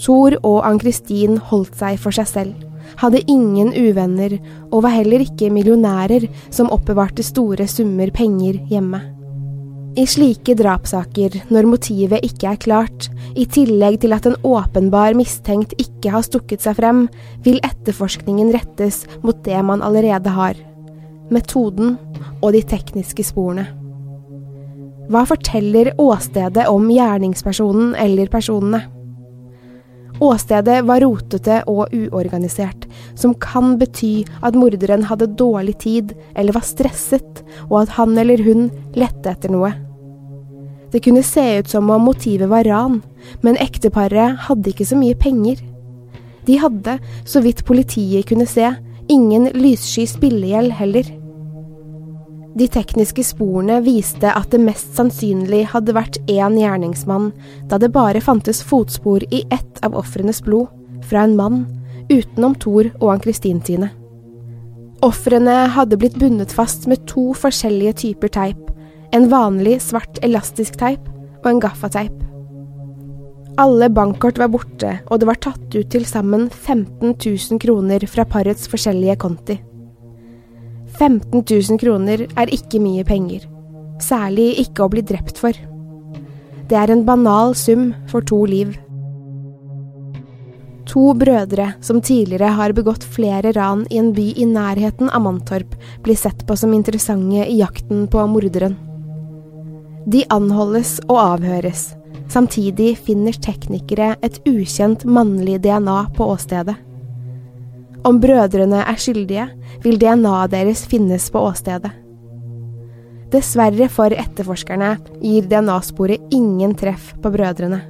Thor 0.00 0.38
og 0.40 0.62
Ann-Kristin 0.64 1.36
holdt 1.50 1.76
seg 1.76 1.98
for 2.00 2.14
seg 2.14 2.30
selv, 2.30 2.54
hadde 3.02 3.20
ingen 3.28 3.74
uvenner 3.76 4.38
og 4.70 4.80
var 4.86 4.94
heller 4.94 5.26
ikke 5.26 5.50
millionærer 5.52 6.24
som 6.48 6.70
oppbevarte 6.72 7.26
store 7.26 7.66
summer 7.68 8.08
penger 8.16 8.62
hjemme. 8.70 9.02
I 9.98 10.06
slike 10.08 10.54
drapssaker, 10.56 11.34
når 11.52 11.68
motivet 11.68 12.24
ikke 12.24 12.54
er 12.54 12.62
klart, 12.62 13.10
i 13.36 13.44
tillegg 13.44 13.98
til 14.04 14.14
at 14.16 14.28
en 14.30 14.38
åpenbar 14.46 15.18
mistenkt 15.18 15.74
ikke 15.82 16.14
har 16.14 16.24
stukket 16.24 16.64
seg 16.64 16.78
frem, 16.80 17.04
vil 17.44 17.60
etterforskningen 17.66 18.54
rettes 18.56 19.02
mot 19.20 19.36
det 19.44 19.60
man 19.68 19.84
allerede 19.84 20.32
har– 20.38 20.56
metoden 21.34 21.96
og 22.42 22.52
de 22.54 22.62
tekniske 22.66 23.26
sporene. 23.30 23.66
Hva 25.08 25.24
forteller 25.28 25.94
åstedet 25.96 26.66
om 26.68 26.88
gjerningspersonen 26.92 27.94
eller 27.96 28.28
personene? 28.32 28.82
Åstedet 30.20 30.82
var 30.84 31.00
rotete 31.04 31.60
og 31.70 31.94
uorganisert, 31.94 32.88
som 33.14 33.36
kan 33.38 33.76
bety 33.78 34.26
at 34.42 34.56
morderen 34.58 35.06
hadde 35.06 35.30
dårlig 35.38 35.76
tid 35.84 36.14
eller 36.34 36.56
var 36.56 36.66
stresset, 36.66 37.44
og 37.68 37.84
at 37.84 37.94
han 38.00 38.18
eller 38.18 38.42
hun 38.42 38.66
lette 38.98 39.30
etter 39.30 39.54
noe. 39.54 39.70
Det 40.90 41.02
kunne 41.04 41.22
se 41.22 41.44
ut 41.60 41.70
som 41.70 41.90
om 41.92 42.06
motivet 42.08 42.50
var 42.50 42.66
ran, 42.66 43.00
men 43.44 43.60
ekteparet 43.60 44.48
hadde 44.48 44.72
ikke 44.72 44.88
så 44.88 44.98
mye 44.98 45.16
penger. 45.20 45.60
De 46.48 46.56
hadde, 46.58 46.96
så 47.28 47.42
vidt 47.44 47.64
politiet 47.68 48.26
kunne 48.28 48.48
se, 48.48 48.72
ingen 49.08 49.50
lyssky 49.54 50.06
spillegjeld 50.06 50.72
heller. 50.78 51.06
De 52.58 52.66
tekniske 52.68 53.22
sporene 53.22 53.78
viste 53.86 54.30
at 54.34 54.50
det 54.50 54.60
mest 54.62 54.96
sannsynlig 54.96 55.62
hadde 55.72 55.94
vært 55.94 56.18
én 56.26 56.56
gjerningsmann, 56.58 57.30
da 57.70 57.78
det 57.78 57.92
bare 57.94 58.22
fantes 58.24 58.64
fotspor 58.66 59.22
i 59.30 59.44
ett 59.54 59.82
av 59.86 59.94
ofrenes 59.98 60.42
blod, 60.42 60.66
fra 61.06 61.22
en 61.22 61.36
mann, 61.38 61.60
utenom 62.10 62.56
Thor 62.58 62.88
og 62.98 63.12
Ann-Kristin 63.12 63.60
sine. 63.64 63.92
Ofrene 65.06 65.68
hadde 65.76 66.00
blitt 66.00 66.18
bundet 66.18 66.50
fast 66.50 66.88
med 66.90 67.06
to 67.06 67.30
forskjellige 67.38 68.00
typer 68.02 68.32
teip, 68.34 68.64
en 69.14 69.28
vanlig 69.30 69.78
svart 69.84 70.18
elastisk 70.26 70.80
teip 70.80 71.04
og 71.44 71.52
en 71.52 71.62
gaffateip. 71.62 72.27
Alle 73.58 73.88
bankkort 73.90 74.38
var 74.38 74.52
borte, 74.52 75.00
og 75.10 75.18
det 75.18 75.26
var 75.26 75.38
tatt 75.42 75.74
ut 75.74 75.88
til 75.90 76.04
sammen 76.06 76.46
15 76.46 77.16
000 77.16 77.58
kroner 77.58 78.04
fra 78.06 78.22
parets 78.22 78.70
forskjellige 78.70 79.16
konti. 79.18 79.58
15 80.98 81.42
000 81.42 81.80
kroner 81.82 82.22
er 82.38 82.52
ikke 82.54 82.78
mye 82.82 83.02
penger, 83.06 83.48
særlig 84.02 84.52
ikke 84.62 84.86
å 84.86 84.92
bli 84.92 85.02
drept 85.02 85.42
for. 85.42 85.58
Det 86.70 86.78
er 86.78 86.94
en 86.94 87.02
banal 87.02 87.56
sum 87.58 87.90
for 88.06 88.22
to 88.22 88.44
liv. 88.46 88.78
To 90.88 91.10
brødre 91.18 91.72
som 91.84 91.98
tidligere 91.98 92.54
har 92.62 92.72
begått 92.78 93.02
flere 93.04 93.52
ran 93.58 93.88
i 93.90 93.98
en 93.98 94.14
by 94.14 94.30
i 94.38 94.46
nærheten 94.48 95.10
av 95.10 95.26
Mantorp, 95.26 95.74
blir 96.06 96.16
sett 96.16 96.46
på 96.46 96.56
som 96.56 96.72
interessante 96.78 97.42
i 97.42 97.58
jakten 97.58 98.06
på 98.06 98.22
morderen. 98.30 98.78
De 100.06 100.22
anholdes 100.32 101.00
og 101.08 101.18
avhøres. 101.18 101.97
Samtidig 102.28 102.98
finner 103.06 103.32
teknikere 103.32 104.14
et 104.22 104.36
ukjent 104.48 105.04
mannlig 105.08 105.62
DNA 105.64 106.00
på 106.16 106.28
åstedet. 106.34 106.76
Om 108.04 108.20
brødrene 108.20 108.82
er 108.84 109.00
skyldige, 109.00 109.48
vil 109.82 109.98
DNA-et 110.00 110.52
deres 110.52 110.84
finnes 110.88 111.30
på 111.32 111.40
åstedet. 111.48 111.90
Dessverre 113.32 113.88
for 113.92 114.12
etterforskerne 114.12 114.94
gir 115.20 115.48
DNA-sporet 115.48 116.32
ingen 116.32 116.72
treff 116.78 117.10
på 117.20 117.32
brødrene. 117.32 117.82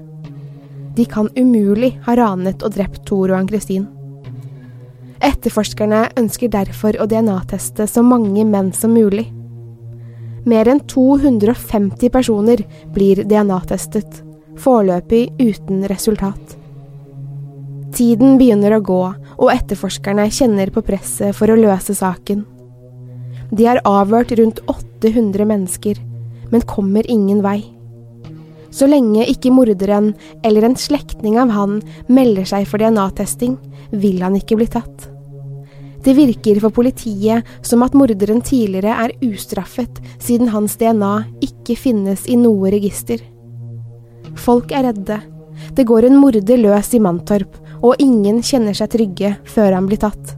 De 0.97 1.05
kan 1.07 1.29
umulig 1.39 1.93
ha 2.07 2.17
ranet 2.19 2.65
og 2.67 2.75
drept 2.75 3.05
Tor 3.07 3.31
og 3.31 3.37
Ann-Kristin. 3.39 3.87
Etterforskerne 5.23 6.09
ønsker 6.19 6.51
derfor 6.51 6.99
å 6.99 7.07
DNA-teste 7.11 7.87
så 7.91 8.03
mange 8.07 8.43
menn 8.47 8.73
som 8.75 8.95
mulig. 8.95 9.29
Mer 10.49 10.71
enn 10.71 10.81
250 10.91 12.11
personer 12.15 12.65
blir 12.95 13.23
DNA-testet, 13.27 14.25
foreløpig 14.63 15.29
uten 15.41 15.85
resultat. 15.91 16.57
Tiden 17.95 18.37
begynner 18.39 18.77
å 18.77 18.85
gå, 18.85 19.01
og 19.39 19.51
etterforskerne 19.53 20.29
kjenner 20.35 20.71
på 20.75 20.83
presset 20.87 21.37
for 21.37 21.51
å 21.51 21.59
løse 21.59 21.95
saken. 21.97 22.45
De 23.51 23.65
har 23.65 23.81
avhørt 23.89 24.35
rundt 24.39 24.61
800 24.69 25.47
mennesker, 25.49 26.01
men 26.53 26.67
kommer 26.69 27.07
ingen 27.11 27.41
vei. 27.45 27.63
Så 28.71 28.87
lenge 28.91 29.25
ikke 29.31 29.53
morderen 29.55 30.13
eller 30.45 30.69
en 30.69 30.77
slektning 30.77 31.39
av 31.41 31.55
han 31.57 31.79
melder 32.13 32.45
seg 32.49 32.67
for 32.69 32.83
DNA-testing, 32.83 33.57
vil 33.91 34.21
han 34.23 34.37
ikke 34.37 34.59
bli 34.61 34.69
tatt. 34.69 35.09
Det 36.05 36.15
virker 36.15 36.61
for 36.63 36.75
politiet 36.75 37.49
som 37.67 37.83
at 37.83 37.97
morderen 37.99 38.45
tidligere 38.45 38.95
er 39.07 39.17
ustraffet, 39.25 39.99
siden 40.23 40.53
hans 40.53 40.77
DNA 40.79 41.15
ikke 41.45 41.75
finnes 41.81 42.29
i 42.29 42.37
noe 42.39 42.71
register. 42.73 43.19
Folk 44.37 44.73
er 44.73 44.89
redde. 44.91 45.21
Det 45.75 45.87
går 45.89 46.09
en 46.09 46.19
morder 46.21 46.61
løs 46.61 46.93
i 46.95 47.01
Mantorp, 47.03 47.57
og 47.83 47.99
ingen 48.03 48.43
kjenner 48.43 48.77
seg 48.77 48.93
trygge 48.93 49.37
før 49.49 49.77
han 49.77 49.89
blir 49.89 50.01
tatt. 50.03 50.35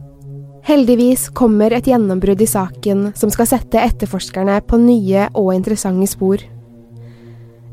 Heldigvis 0.65 1.29
kommer 1.33 1.73
et 1.73 1.87
gjennombrudd 1.89 2.41
i 2.43 2.49
saken 2.49 3.07
som 3.17 3.31
skal 3.33 3.49
sette 3.49 3.81
etterforskerne 3.81 4.59
på 4.67 4.77
nye 4.81 5.25
og 5.33 5.53
interessante 5.55 6.09
spor. 6.09 6.43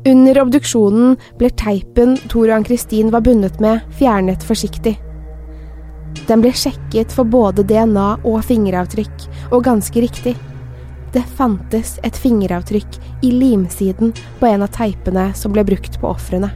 Under 0.09 0.39
obduksjonen 0.41 1.17
ble 1.37 1.51
teipen 1.59 2.15
Tor 2.31 2.47
og 2.47 2.55
Ann-Kristin 2.57 3.11
var 3.13 3.21
bundet 3.25 3.59
med, 3.61 3.83
fjernet 3.99 4.45
forsiktig. 4.47 4.95
Den 6.29 6.41
ble 6.41 6.53
sjekket 6.55 7.13
for 7.13 7.29
både 7.29 7.65
DNA 7.67 8.07
og 8.23 8.39
fingeravtrykk, 8.47 9.27
og 9.51 9.65
ganske 9.67 10.01
riktig. 10.01 10.33
Det 11.13 11.23
fantes 11.39 11.95
et 12.05 12.17
fingeravtrykk 12.17 12.99
i 13.25 13.31
limsiden 13.33 14.11
på 14.39 14.45
en 14.49 14.61
av 14.65 14.69
teipene 14.75 15.29
som 15.37 15.53
ble 15.55 15.63
brukt 15.65 15.97
på 16.01 16.09
ofrene. 16.11 16.51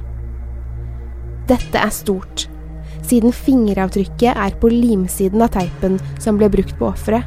Dette 1.49 1.79
er 1.79 1.93
stort. 1.93 2.45
Siden 3.03 3.33
fingeravtrykket 3.35 4.37
er 4.37 4.53
på 4.61 4.69
limsiden 4.71 5.41
av 5.43 5.51
teipen 5.57 5.97
som 6.21 6.37
ble 6.39 6.51
brukt 6.53 6.77
på 6.79 6.87
offeret, 6.91 7.25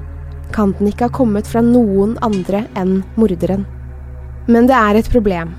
kan 0.55 0.73
den 0.79 0.93
ikke 0.93 1.09
ha 1.09 1.13
kommet 1.13 1.51
fra 1.51 1.61
noen 1.65 2.15
andre 2.25 2.63
enn 2.79 3.01
morderen. 3.19 3.67
Men 4.47 4.71
det 4.71 4.79
er 4.79 5.01
et 5.01 5.11
problem. 5.11 5.53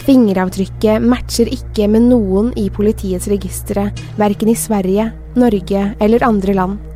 Fingeravtrykket 0.00 1.06
matcher 1.06 1.48
ikke 1.54 1.86
med 1.92 2.08
noen 2.10 2.50
i 2.58 2.66
politiets 2.74 3.30
registre, 3.30 3.88
verken 4.18 4.50
i 4.50 4.58
Sverige, 4.58 5.10
Norge 5.38 5.84
eller 6.02 6.26
andre 6.26 6.56
land. 6.58 6.89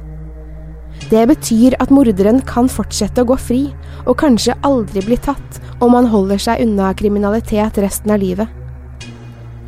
Det 1.11 1.27
betyr 1.29 1.77
at 1.83 1.93
morderen 1.93 2.41
kan 2.49 2.69
fortsette 2.71 3.23
å 3.23 3.29
gå 3.29 3.37
fri, 3.41 3.63
og 4.09 4.17
kanskje 4.23 4.57
aldri 4.65 5.03
bli 5.05 5.19
tatt 5.21 5.61
om 5.85 5.97
han 5.97 6.09
holder 6.09 6.41
seg 6.41 6.63
unna 6.65 6.93
kriminalitet 6.97 7.81
resten 7.83 8.15
av 8.15 8.23
livet. 8.23 8.49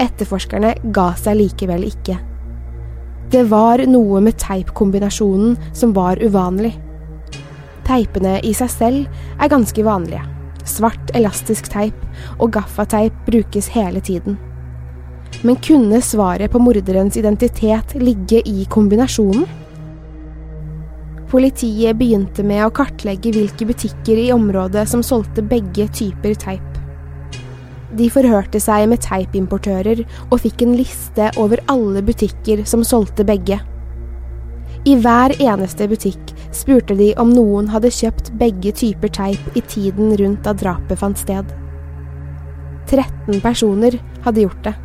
Etterforskerne 0.01 0.75
ga 0.97 1.11
seg 1.21 1.39
likevel 1.41 1.85
ikke. 1.89 2.17
Det 3.33 3.43
var 3.51 3.83
noe 3.91 4.21
med 4.23 4.39
teipkombinasjonen 4.41 5.57
som 5.77 5.93
var 5.97 6.21
uvanlig. 6.23 6.73
Teipene 7.87 8.39
i 8.47 8.53
seg 8.57 8.71
selv 8.73 9.43
er 9.43 9.53
ganske 9.53 9.85
vanlige. 9.87 10.25
Svart 10.67 11.13
elastisk 11.15 11.69
teip 11.71 11.99
og 12.41 12.53
gaffateip 12.57 13.15
brukes 13.27 13.69
hele 13.75 14.01
tiden. 14.03 14.39
Men 15.47 15.59
kunne 15.63 16.01
svaret 16.03 16.51
på 16.51 16.63
morderens 16.63 17.19
identitet 17.19 17.95
ligge 18.01 18.41
i 18.47 18.65
kombinasjonen? 18.71 19.45
Politiet 21.27 21.99
begynte 21.99 22.45
med 22.47 22.63
å 22.63 22.73
kartlegge 22.75 23.33
hvilke 23.35 23.67
butikker 23.67 24.19
i 24.21 24.29
området 24.35 24.85
som 24.87 25.03
solgte 25.03 25.43
begge 25.43 25.89
typer 25.91 26.37
teip. 26.39 26.77
De 27.97 28.07
forhørte 28.13 28.61
seg 28.63 28.85
med 28.91 29.03
teipimportører 29.03 30.05
og 30.29 30.39
fikk 30.45 30.63
en 30.63 30.77
liste 30.79 31.31
over 31.41 31.63
alle 31.73 32.03
butikker 32.07 32.63
som 32.69 32.85
solgte 32.87 33.27
begge. 33.27 33.59
I 34.87 34.95
hver 35.03 35.35
eneste 35.43 35.89
butikk 35.91 36.31
spurte 36.55 36.95
de 36.95 37.11
om 37.19 37.33
noen 37.35 37.73
hadde 37.73 37.91
kjøpt 37.91 38.31
begge 38.39 38.71
typer 38.79 39.11
teip 39.11 39.59
i 39.59 39.65
tiden 39.67 40.15
rundt 40.21 40.45
da 40.47 40.55
drapet 40.55 41.01
fant 41.01 41.19
sted. 41.19 41.51
13 42.87 43.41
personer 43.43 43.99
hadde 44.23 44.47
gjort 44.47 44.63
det. 44.69 44.77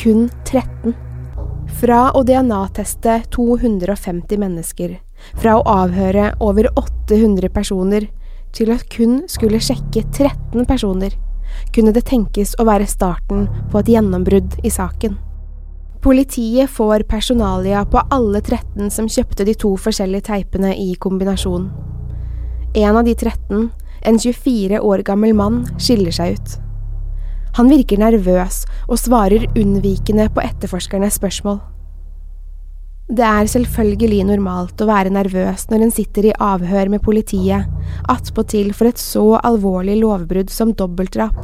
Kun 0.00 0.30
13. 0.48 0.96
Fra 1.82 2.06
å 2.16 2.22
DNA-teste 2.24 3.20
250 3.34 4.40
mennesker, 4.40 4.96
fra 5.34 5.58
å 5.58 5.66
avhøre 5.68 6.32
over 6.40 6.68
800 6.76 7.52
personer, 7.54 8.08
til 8.52 8.72
at 8.74 8.84
kun 8.92 9.22
skulle 9.32 9.60
sjekke 9.62 10.04
13 10.12 10.66
personer 10.68 11.14
kunne 11.72 11.92
det 11.94 12.04
tenkes 12.08 12.54
å 12.60 12.66
være 12.68 12.88
starten 12.88 13.46
på 13.72 13.80
et 13.80 13.92
gjennombrudd 13.94 14.58
i 14.64 14.72
saken. 14.72 15.16
Politiet 16.02 16.70
får 16.70 17.04
personalia 17.10 17.84
på 17.86 18.00
alle 18.10 18.40
13 18.42 18.90
som 18.90 19.08
kjøpte 19.08 19.46
de 19.46 19.54
to 19.54 19.76
forskjellige 19.78 20.26
teipene 20.32 20.72
i 20.74 20.94
kombinasjon. 20.98 21.68
En 22.74 22.98
av 22.98 23.06
de 23.06 23.14
13, 23.14 23.68
en 24.02 24.18
24 24.18 24.80
år 24.82 25.04
gammel 25.06 25.36
mann, 25.38 25.62
skiller 25.78 26.14
seg 26.14 26.34
ut. 26.34 26.56
Han 27.58 27.68
virker 27.68 28.00
nervøs 28.00 28.62
og 28.88 28.98
svarer 28.98 29.44
unnvikende 29.52 30.26
på 30.32 30.42
etterforskernes 30.42 31.20
spørsmål. 31.20 31.60
Det 33.10 33.24
er 33.26 33.48
selvfølgelig 33.50 34.22
normalt 34.28 34.80
å 34.80 34.86
være 34.86 35.10
nervøs 35.12 35.66
når 35.72 35.86
en 35.86 35.92
sitter 35.92 36.28
i 36.30 36.36
avhør 36.38 36.92
med 36.92 37.02
politiet, 37.02 37.66
attpåtil 38.08 38.70
for 38.76 38.88
et 38.88 39.00
så 39.00 39.24
alvorlig 39.42 39.98
lovbrudd 40.00 40.52
som 40.52 40.70
dobbeltdrap. 40.78 41.36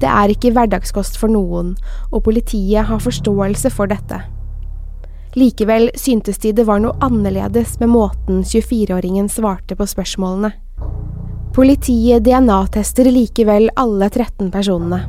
Det 0.00 0.08
er 0.08 0.32
ikke 0.32 0.52
hverdagskost 0.54 1.16
for 1.18 1.32
noen, 1.32 1.74
og 2.12 2.24
politiet 2.28 2.86
har 2.86 3.02
forståelse 3.02 3.72
for 3.74 3.90
dette. 3.90 4.20
Likevel 5.36 5.90
syntes 5.98 6.38
de 6.40 6.52
det 6.56 6.64
var 6.68 6.80
noe 6.80 6.96
annerledes 7.04 7.74
med 7.82 7.90
måten 7.92 8.44
24-åringen 8.44 9.28
svarte 9.32 9.76
på 9.76 9.88
spørsmålene. 9.88 10.52
Politiet 11.56 12.24
DNA-tester 12.24 13.10
likevel 13.12 13.70
alle 13.80 14.08
13 14.12 14.52
personene. 14.52 15.02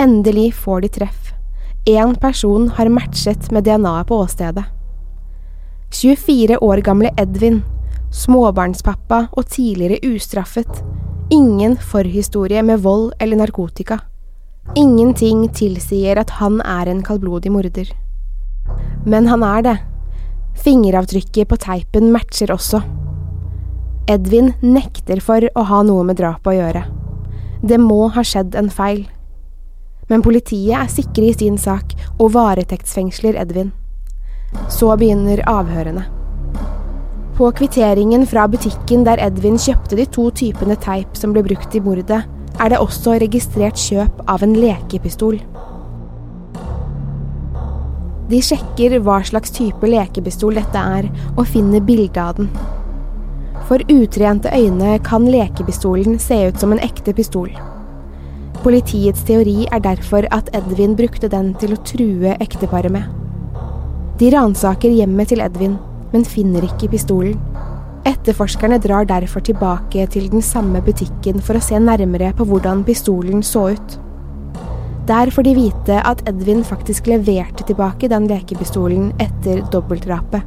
Endelig 0.00 0.50
får 0.56 0.84
de 0.84 0.92
treff. 0.98 1.33
Én 1.86 2.14
person 2.16 2.68
har 2.68 2.88
matchet 2.88 3.50
med 3.52 3.64
DNA-et 3.64 4.06
på 4.08 4.16
åstedet. 4.16 4.64
24 5.92 6.56
år 6.64 6.80
gamle 6.80 7.10
Edvin, 7.20 7.58
småbarnspappa 8.08 9.26
og 9.36 9.44
tidligere 9.52 9.98
ustraffet. 10.14 10.80
Ingen 11.30 11.76
forhistorie 11.76 12.62
med 12.62 12.80
vold 12.80 13.12
eller 13.20 13.36
narkotika. 13.36 13.98
Ingenting 14.74 15.44
tilsier 15.52 16.16
at 16.16 16.32
han 16.40 16.62
er 16.64 16.88
en 16.88 17.02
kaldblodig 17.04 17.52
morder. 17.52 17.90
Men 19.04 19.28
han 19.28 19.44
er 19.44 19.62
det. 19.62 19.78
Fingeravtrykket 20.64 21.50
på 21.50 21.58
teipen 21.60 22.08
matcher 22.14 22.54
også. 22.54 22.80
Edvin 24.08 24.54
nekter 24.62 25.20
for 25.20 25.44
å 25.52 25.66
ha 25.68 25.82
noe 25.84 26.08
med 26.08 26.16
drapet 26.16 26.48
å 26.48 26.56
gjøre. 26.56 26.86
Det 27.60 27.76
må 27.76 28.08
ha 28.08 28.24
skjedd 28.24 28.56
en 28.56 28.72
feil 28.72 29.04
men 30.10 30.24
politiet 30.24 30.76
er 30.78 30.90
sikre 30.92 31.30
i 31.30 31.36
sin 31.36 31.56
sak 31.60 31.94
og 32.18 32.34
varetektsfengsler 32.34 33.38
Edvin. 33.40 33.72
Så 34.70 34.92
begynner 34.98 35.42
avhørene. 35.50 36.04
På 37.34 37.48
kvitteringen 37.50 38.26
fra 38.30 38.46
butikken 38.46 39.02
der 39.06 39.18
Edvin 39.18 39.58
kjøpte 39.58 39.98
de 39.98 40.06
to 40.06 40.28
typene 40.30 40.76
teip 40.78 41.16
som 41.18 41.32
ble 41.34 41.42
brukt 41.42 41.74
i 41.74 41.82
mordet, 41.82 42.20
er 42.60 42.70
det 42.70 42.78
også 42.78 43.16
registrert 43.18 43.80
kjøp 43.80 44.22
av 44.30 44.44
en 44.46 44.54
lekepistol. 44.54 45.40
De 48.30 48.40
sjekker 48.40 48.94
hva 49.04 49.18
slags 49.26 49.52
type 49.52 49.90
lekepistol 49.90 50.56
dette 50.56 50.86
er, 50.98 51.10
og 51.34 51.50
finner 51.50 51.82
bilde 51.84 52.22
av 52.22 52.38
den. 52.38 52.48
For 53.68 53.82
utrente 53.90 54.52
øyne 54.54 54.98
kan 55.04 55.26
lekepistolen 55.28 56.18
se 56.22 56.44
ut 56.48 56.60
som 56.60 56.72
en 56.72 56.82
ekte 56.84 57.12
pistol. 57.16 57.50
Politiets 58.62 59.24
teori 59.26 59.66
er 59.72 59.82
derfor 59.84 60.28
at 60.32 60.48
Edvin 60.56 60.94
brukte 60.96 61.28
den 61.28 61.52
til 61.60 61.74
å 61.74 61.80
true 61.84 62.36
ekteparet 62.40 62.92
med. 62.94 63.10
De 64.20 64.30
ransaker 64.30 64.94
hjemmet 64.94 65.32
til 65.32 65.42
Edvin, 65.42 65.74
men 66.12 66.24
finner 66.28 66.64
ikke 66.68 66.92
pistolen. 66.92 67.34
Etterforskerne 68.06 68.78
drar 68.78 69.08
derfor 69.08 69.42
tilbake 69.44 70.06
til 70.12 70.30
den 70.30 70.44
samme 70.44 70.82
butikken 70.84 71.40
for 71.42 71.58
å 71.58 71.64
se 71.64 71.80
nærmere 71.80 72.30
på 72.36 72.46
hvordan 72.46 72.84
pistolen 72.86 73.42
så 73.42 73.70
ut. 73.74 73.98
Der 75.08 75.32
får 75.34 75.44
de 75.44 75.54
vite 75.58 76.00
at 76.00 76.22
Edvin 76.28 76.62
faktisk 76.64 77.10
leverte 77.10 77.66
tilbake 77.68 78.08
den 78.08 78.28
lekepistolen 78.30 79.10
etter 79.20 79.60
dobbeltdrapet. 79.72 80.44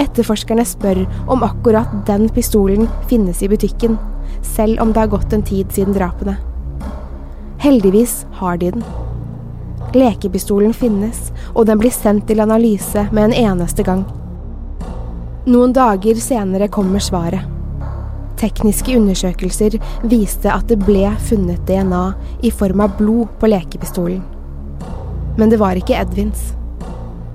Etterforskerne 0.00 0.64
spør 0.66 1.04
om 1.30 1.44
akkurat 1.46 1.92
den 2.08 2.28
pistolen 2.34 2.88
finnes 3.10 3.42
i 3.44 3.50
butikken, 3.52 3.98
selv 4.42 4.80
om 4.82 4.94
det 4.94 5.04
har 5.04 5.12
gått 5.12 5.34
en 5.36 5.46
tid 5.46 5.70
siden 5.74 5.94
drapene. 5.94 6.38
Heldigvis 7.60 8.26
har 8.32 8.56
de 8.56 8.70
den. 8.70 8.84
Lekepistolen 9.92 10.72
finnes, 10.72 11.26
og 11.52 11.66
den 11.68 11.80
blir 11.82 11.92
sendt 11.92 12.24
til 12.30 12.40
analyse 12.40 13.02
med 13.12 13.26
en 13.26 13.34
eneste 13.36 13.84
gang. 13.84 14.06
Noen 15.44 15.74
dager 15.76 16.16
senere 16.24 16.70
kommer 16.72 17.04
svaret. 17.04 17.44
Tekniske 18.40 18.94
undersøkelser 18.96 19.76
viste 20.08 20.48
at 20.48 20.72
det 20.72 20.78
ble 20.86 21.10
funnet 21.28 21.60
DNA 21.68 22.04
i 22.48 22.52
form 22.54 22.80
av 22.80 22.94
blod 22.96 23.34
på 23.42 23.50
lekepistolen. 23.52 24.22
Men 25.36 25.52
det 25.52 25.58
var 25.60 25.76
ikke 25.76 25.98
Edvins. 26.00 26.54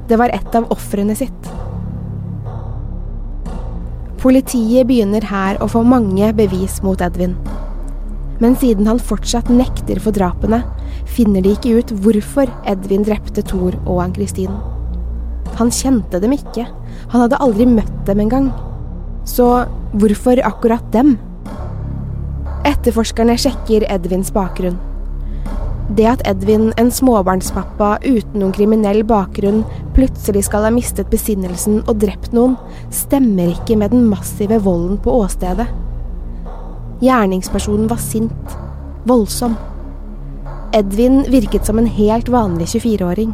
Det 0.09 0.17
var 0.17 0.33
et 0.33 0.57
av 0.57 0.65
ofrene 0.73 1.13
sitt. 1.17 1.51
Politiet 4.25 4.89
begynner 4.89 5.29
her 5.29 5.61
å 5.61 5.69
få 5.69 5.85
mange 5.85 6.31
bevis 6.33 6.81
mot 6.81 6.97
Edvin. 6.97 7.37
Men 8.43 8.55
siden 8.59 8.87
han 8.89 8.99
fortsatt 8.99 9.49
nekter 9.53 9.99
for 10.03 10.15
drapene, 10.15 10.61
finner 11.07 11.43
de 11.45 11.53
ikke 11.55 11.77
ut 11.79 11.93
hvorfor 12.03 12.49
Edvin 12.67 13.05
drepte 13.07 13.43
Thor 13.47 13.77
og 13.85 14.01
Ann-Kristin. 14.03 14.51
Han 15.55 15.71
kjente 15.71 16.19
dem 16.19 16.33
ikke, 16.35 16.65
han 17.13 17.21
hadde 17.23 17.39
aldri 17.39 17.67
møtt 17.69 17.93
dem 18.09 18.25
engang. 18.25 18.49
Så 19.25 19.47
hvorfor 19.95 20.41
akkurat 20.43 20.83
dem? 20.91 21.15
Etterforskerne 22.67 23.37
sjekker 23.39 23.87
Edvins 23.93 24.33
bakgrunn. 24.35 24.77
Det 25.95 26.05
at 26.09 26.23
Edvin, 26.25 26.71
en 26.81 26.89
småbarnspappa 26.89 27.99
uten 28.01 28.39
noen 28.41 28.53
kriminell 28.55 29.03
bakgrunn, 29.05 29.61
plutselig 29.93 30.47
skal 30.47 30.65
ha 30.65 30.73
mistet 30.73 31.11
besinnelsen 31.13 31.83
og 31.85 31.99
drept 32.01 32.33
noen, 32.33 32.57
stemmer 32.89 33.53
ikke 33.53 33.77
med 33.77 33.93
den 33.93 34.07
massive 34.09 34.57
volden 34.65 34.97
på 34.97 35.13
åstedet. 35.21 35.69
Gjerningspersonen 36.99 37.87
var 37.87 37.97
sint, 37.97 38.57
voldsom. 39.03 39.55
Edvin 40.73 41.25
virket 41.27 41.65
som 41.65 41.79
en 41.79 41.85
helt 41.85 42.29
vanlig 42.29 42.65
24-åring. 42.65 43.33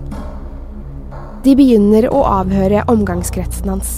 De 1.44 1.54
begynner 1.56 2.08
å 2.10 2.24
avhøre 2.26 2.84
omgangskretsen 2.90 3.70
hans. 3.70 3.94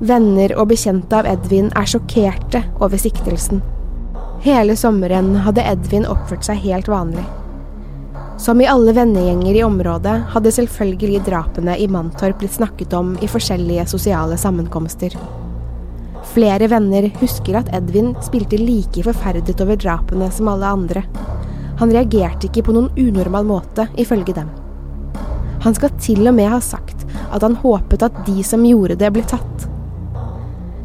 Venner 0.00 0.56
og 0.56 0.70
bekjente 0.72 1.20
av 1.20 1.28
Edvin 1.28 1.70
er 1.76 1.88
sjokkerte 1.88 2.64
over 2.80 3.00
siktelsen. 3.00 3.60
Hele 4.44 4.76
sommeren 4.76 5.34
hadde 5.44 5.64
Edvin 5.68 6.08
oppført 6.08 6.48
seg 6.48 6.64
helt 6.64 6.88
vanlig. 6.88 7.24
Som 8.40 8.60
i 8.60 8.68
alle 8.68 8.96
vennegjenger 8.96 9.60
i 9.60 9.64
området 9.64 10.18
hadde 10.32 10.56
selvfølgelig 10.56 11.22
drapene 11.28 11.76
i 11.80 11.88
Mantorp 11.88 12.40
blitt 12.40 12.56
snakket 12.56 12.96
om 12.96 13.14
i 13.20 13.28
forskjellige 13.30 13.86
sosiale 13.92 14.40
sammenkomster. 14.40 15.16
Flere 16.34 16.66
venner 16.66 17.04
husker 17.20 17.54
at 17.60 17.68
Edvin 17.76 18.08
spilte 18.24 18.58
like 18.58 19.04
forferdet 19.06 19.60
over 19.62 19.78
drapene 19.78 20.26
som 20.34 20.48
alle 20.50 20.66
andre. 20.66 21.04
Han 21.78 21.92
reagerte 21.94 22.48
ikke 22.48 22.64
på 22.66 22.74
noen 22.74 22.88
unormal 22.98 23.46
måte, 23.46 23.86
ifølge 24.02 24.34
dem. 24.34 24.48
Han 25.62 25.76
skal 25.78 25.94
til 26.02 26.26
og 26.26 26.34
med 26.34 26.50
ha 26.50 26.58
sagt 26.58 27.04
at 27.30 27.44
han 27.46 27.54
håpet 27.62 28.02
at 28.02 28.18
de 28.26 28.42
som 28.46 28.66
gjorde 28.66 28.98
det, 28.98 29.12
ble 29.14 29.22
tatt. 29.30 29.68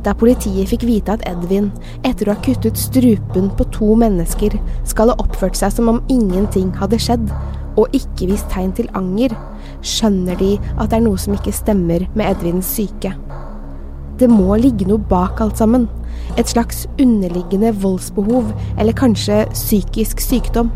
Da 0.05 0.13
politiet 0.15 0.69
fikk 0.69 0.85
vite 0.85 1.17
at 1.17 1.25
Edvin, 1.27 1.71
etter 2.05 2.29
å 2.29 2.37
ha 2.37 2.45
kuttet 2.45 2.77
strupen 2.77 3.49
på 3.57 3.67
to 3.73 3.97
mennesker, 3.99 4.53
skal 4.87 5.11
ha 5.11 5.17
oppført 5.17 5.57
seg 5.57 5.73
som 5.73 5.89
om 5.91 6.03
ingenting 6.13 6.69
hadde 6.77 7.01
skjedd, 7.01 7.25
og 7.73 7.97
ikke 7.97 8.29
vist 8.29 8.47
tegn 8.53 8.71
til 8.77 8.93
anger, 8.97 9.33
skjønner 9.81 10.37
de 10.37 10.53
at 10.77 10.91
det 10.91 11.01
er 11.01 11.05
noe 11.09 11.17
som 11.17 11.33
ikke 11.33 11.57
stemmer 11.57 12.05
med 12.13 12.29
Edvins 12.29 12.69
syke. 12.69 13.17
Det 14.19 14.27
må 14.27 14.57
ligge 14.59 14.87
noe 14.87 14.99
bak 14.99 15.39
alt 15.39 15.59
sammen. 15.59 15.87
Et 16.37 16.47
slags 16.47 16.83
underliggende 16.99 17.71
voldsbehov, 17.79 18.51
eller 18.77 18.95
kanskje 18.95 19.45
psykisk 19.53 20.19
sykdom. 20.23 20.73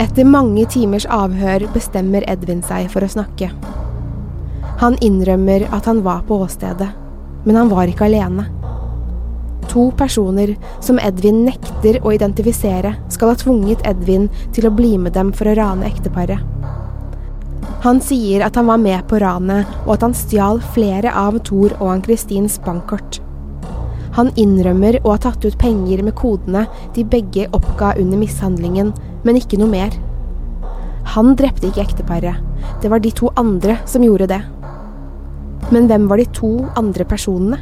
Etter 0.00 0.26
mange 0.26 0.64
timers 0.72 1.04
avhør 1.12 1.68
bestemmer 1.74 2.24
Edvin 2.30 2.64
seg 2.66 2.88
for 2.90 3.04
å 3.04 3.12
snakke. 3.12 3.52
Han 4.80 4.96
innrømmer 5.04 5.68
at 5.70 5.86
han 5.86 6.00
var 6.02 6.24
på 6.26 6.40
åstedet, 6.42 6.88
men 7.44 7.58
han 7.58 7.70
var 7.70 7.92
ikke 7.92 8.08
alene. 8.08 8.48
To 9.70 9.90
personer 9.96 10.56
som 10.82 10.98
Edvin 10.98 11.44
nekter 11.46 12.00
å 12.02 12.16
identifisere, 12.16 12.96
skal 13.12 13.32
ha 13.34 13.38
tvunget 13.38 13.84
Edvin 13.88 14.26
til 14.56 14.66
å 14.66 14.74
bli 14.74 14.96
med 14.98 15.14
dem 15.14 15.30
for 15.36 15.52
å 15.52 15.56
rane 15.60 15.86
ekteparet. 15.86 16.40
Han 17.82 17.98
sier 17.98 18.44
at 18.46 18.54
han 18.54 18.68
var 18.70 18.78
med 18.78 19.02
på 19.10 19.18
ranet, 19.18 19.66
og 19.88 19.96
at 19.96 20.04
han 20.06 20.12
stjal 20.14 20.60
flere 20.74 21.10
av 21.18 21.40
Thor 21.42 21.72
og 21.80 21.88
Ann-Kristins 21.96 22.60
bankkort. 22.62 23.18
Han 24.14 24.30
innrømmer 24.38 25.00
å 25.00 25.16
ha 25.16 25.18
tatt 25.24 25.42
ut 25.42 25.58
penger 25.58 26.04
med 26.06 26.14
kodene 26.14 26.68
de 26.94 27.02
begge 27.02 27.48
oppga 27.56 27.96
under 27.98 28.20
mishandlingen, 28.20 28.92
men 29.26 29.38
ikke 29.40 29.58
noe 29.58 29.72
mer. 29.72 29.96
Han 31.16 31.34
drepte 31.34 31.72
ikke 31.72 31.82
ekteparet, 31.82 32.38
det 32.84 32.90
var 32.92 33.02
de 33.02 33.10
to 33.18 33.32
andre 33.40 33.80
som 33.90 34.06
gjorde 34.06 34.30
det. 34.30 34.42
Men 35.74 35.90
hvem 35.90 36.06
var 36.06 36.22
de 36.22 36.28
to 36.38 36.52
andre 36.78 37.08
personene? 37.08 37.58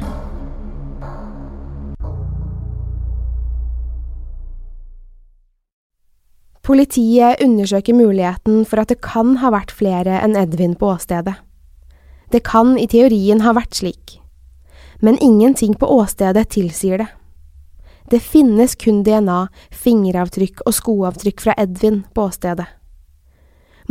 Politiet 6.71 7.41
undersøker 7.43 7.91
muligheten 7.91 8.61
for 8.63 8.79
at 8.79 8.87
det 8.93 9.01
kan 9.03 9.33
ha 9.41 9.49
vært 9.51 9.73
flere 9.75 10.21
enn 10.23 10.37
Edvin 10.39 10.77
på 10.79 10.93
åstedet. 10.93 11.33
Det 12.31 12.45
kan 12.47 12.77
i 12.79 12.85
teorien 12.87 13.41
ha 13.43 13.51
vært 13.57 13.75
slik, 13.75 14.13
men 15.03 15.17
ingenting 15.19 15.73
på 15.75 15.89
åstedet 15.91 16.45
tilsier 16.55 17.01
det. 17.01 17.07
Det 18.07 18.21
finnes 18.23 18.77
kun 18.79 19.01
DNA, 19.03 19.49
fingeravtrykk 19.83 20.63
og 20.63 20.77
skoavtrykk 20.77 21.43
fra 21.43 21.57
Edvin 21.59 22.05
på 22.15 22.29
åstedet. 22.29 22.69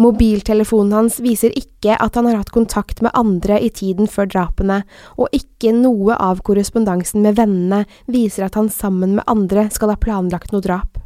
Mobiltelefonen 0.00 0.96
hans 0.96 1.20
viser 1.20 1.52
ikke 1.60 1.98
at 2.00 2.16
han 2.16 2.30
har 2.30 2.40
hatt 2.40 2.54
kontakt 2.54 3.04
med 3.04 3.12
andre 3.12 3.60
i 3.60 3.68
tiden 3.68 4.08
før 4.08 4.32
drapene, 4.32 4.80
og 5.20 5.28
ikke 5.36 5.76
noe 5.76 6.16
av 6.16 6.40
korrespondansen 6.48 7.20
med 7.28 7.36
vennene 7.36 7.84
viser 8.08 8.48
at 8.48 8.56
han 8.56 8.72
sammen 8.72 9.18
med 9.20 9.28
andre 9.28 9.68
skal 9.68 9.92
ha 9.92 10.00
planlagt 10.00 10.56
noe 10.56 10.64
drap. 10.64 10.96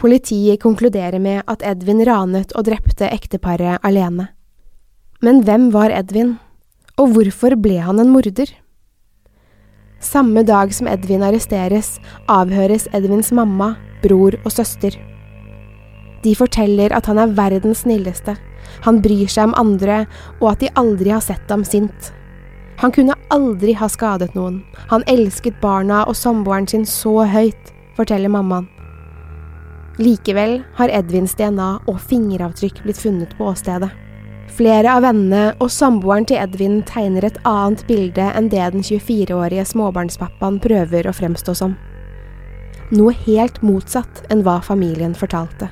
Politiet 0.00 0.60
konkluderer 0.62 1.18
med 1.20 1.42
at 1.46 1.62
Edvin 1.62 2.00
ranet 2.06 2.54
og 2.56 2.66
drepte 2.66 3.10
ekteparet 3.12 3.82
alene. 3.84 4.30
Men 5.22 5.42
hvem 5.46 5.68
var 5.74 5.92
Edvin, 5.94 6.38
og 6.98 7.12
hvorfor 7.14 7.54
ble 7.60 7.78
han 7.84 8.00
en 8.02 8.10
morder? 8.10 8.50
Samme 10.02 10.42
dag 10.42 10.72
som 10.74 10.88
Edvin 10.90 11.22
arresteres, 11.22 12.00
avhøres 12.26 12.88
Edvins 12.96 13.30
mamma, 13.32 13.76
bror 14.02 14.34
og 14.42 14.50
søster. 14.50 14.96
De 16.24 16.34
forteller 16.34 16.94
at 16.94 17.06
han 17.06 17.20
er 17.22 17.36
verdens 17.38 17.84
snilleste, 17.84 18.34
han 18.82 18.98
bryr 19.04 19.30
seg 19.30 19.50
om 19.50 19.56
andre, 19.58 20.02
og 20.40 20.52
at 20.54 20.62
de 20.64 20.72
aldri 20.78 21.14
har 21.14 21.22
sett 21.22 21.50
ham 21.50 21.62
sint. 21.66 22.10
Han 22.82 22.90
kunne 22.90 23.14
aldri 23.30 23.76
ha 23.78 23.86
skadet 23.90 24.32
noen, 24.34 24.62
han 24.90 25.06
elsket 25.06 25.60
barna 25.62 26.02
og 26.08 26.18
samboeren 26.18 26.66
sin 26.66 26.86
så 26.88 27.22
høyt, 27.30 27.74
forteller 27.94 28.32
mammaen. 28.32 28.66
Likevel 30.00 30.62
har 30.78 30.88
Edvins 30.88 31.34
DNA 31.36 31.74
og 31.84 31.98
fingeravtrykk 32.08 32.78
blitt 32.86 33.00
funnet 33.02 33.34
på 33.36 33.50
åstedet. 33.50 33.90
Flere 34.52 34.94
av 34.96 35.04
vennene 35.04 35.52
og 35.60 35.68
samboeren 35.72 36.24
til 36.28 36.40
Edvin 36.40 36.78
tegner 36.88 37.26
et 37.28 37.36
annet 37.48 37.84
bilde 37.88 38.24
enn 38.32 38.48
det 38.52 38.64
den 38.72 38.84
24-årige 38.84 39.66
småbarnspappaen 39.68 40.58
prøver 40.64 41.08
å 41.08 41.14
fremstå 41.16 41.54
som. 41.60 41.76
Noe 42.92 43.12
helt 43.26 43.60
motsatt 43.64 44.24
enn 44.32 44.44
hva 44.44 44.58
familien 44.64 45.14
fortalte. 45.16 45.68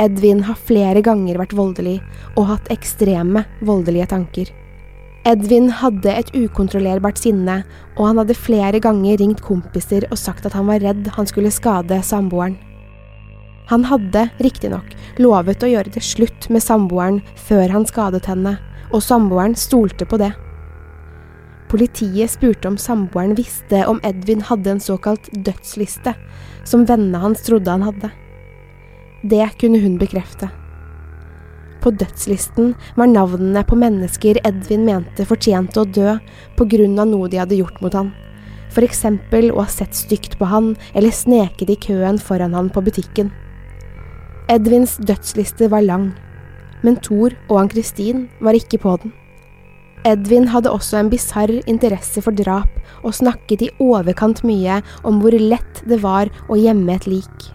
Edvin 0.00 0.44
har 0.46 0.58
flere 0.70 1.02
ganger 1.04 1.38
vært 1.42 1.54
voldelig 1.58 1.98
og 2.36 2.46
hatt 2.54 2.70
ekstreme 2.72 3.44
voldelige 3.60 4.08
tanker. 4.14 4.54
Edvin 5.26 5.68
hadde 5.82 6.14
et 6.14 6.30
ukontrollerbart 6.32 7.18
sinne, 7.20 7.60
og 7.98 8.06
han 8.06 8.22
hadde 8.22 8.38
flere 8.38 8.80
ganger 8.80 9.18
ringt 9.20 9.42
kompiser 9.44 10.06
og 10.08 10.18
sagt 10.18 10.46
at 10.46 10.56
han 10.56 10.70
var 10.70 10.80
redd 10.80 11.10
han 11.18 11.28
skulle 11.28 11.52
skade 11.52 12.00
samboeren. 12.06 12.56
Han 13.70 13.84
hadde, 13.86 14.24
riktignok, 14.42 14.96
lovet 15.22 15.62
å 15.62 15.68
gjøre 15.70 15.92
det 15.94 16.02
slutt 16.02 16.48
med 16.50 16.62
samboeren 16.64 17.20
før 17.38 17.70
han 17.70 17.84
skadet 17.86 18.26
henne, 18.26 18.56
og 18.90 19.02
samboeren 19.06 19.54
stolte 19.54 20.08
på 20.10 20.18
det. 20.18 20.32
Politiet 21.70 22.32
spurte 22.32 22.66
om 22.66 22.78
samboeren 22.82 23.36
visste 23.38 23.84
om 23.86 24.00
Edvin 24.02 24.40
hadde 24.48 24.72
en 24.72 24.82
såkalt 24.82 25.28
dødsliste, 25.30 26.16
som 26.66 26.82
vennene 26.88 27.20
hans 27.22 27.44
trodde 27.46 27.70
han 27.70 27.84
hadde. 27.86 28.10
Det 29.22 29.46
kunne 29.60 29.78
hun 29.84 30.00
bekrefte. 30.00 30.48
På 31.80 31.92
dødslisten 31.94 32.72
var 32.98 33.06
navnene 33.06 33.62
på 33.68 33.78
mennesker 33.78 34.40
Edvin 34.50 34.82
mente 34.88 35.28
fortjente 35.28 35.84
å 35.84 35.86
dø 35.86 36.16
på 36.58 36.66
grunn 36.74 36.98
av 36.98 37.06
noe 37.12 37.30
de 37.30 37.38
hadde 37.38 37.60
gjort 37.60 37.78
mot 37.84 37.94
han, 37.94 38.10
eksempel 38.82 39.52
å 39.54 39.62
ha 39.62 39.70
sett 39.70 39.94
stygt 39.94 40.40
på 40.42 40.50
han 40.50 40.74
eller 40.90 41.14
sneket 41.14 41.70
i 41.70 41.78
køen 41.86 42.18
foran 42.18 42.58
han 42.58 42.72
på 42.74 42.82
butikken. 42.82 43.30
Edvins 44.50 44.96
dødsliste 45.06 45.68
var 45.70 45.84
lang, 45.86 46.08
men 46.82 46.96
Thor 46.98 47.36
og 47.46 47.60
Ann-Kristin 47.60 48.24
var 48.42 48.56
ikke 48.58 48.80
på 48.82 48.96
den. 48.98 49.12
Edvin 50.02 50.48
hadde 50.50 50.72
også 50.74 50.98
en 50.98 51.10
bisarr 51.12 51.52
interesse 51.70 52.18
for 52.24 52.34
drap 52.34 53.04
og 53.04 53.14
snakket 53.14 53.62
i 53.62 53.70
overkant 53.78 54.42
mye 54.42 54.80
om 55.06 55.22
hvor 55.22 55.36
lett 55.38 55.84
det 55.86 56.00
var 56.02 56.32
å 56.50 56.58
gjemme 56.58 56.98
et 56.98 57.06
lik. 57.06 57.46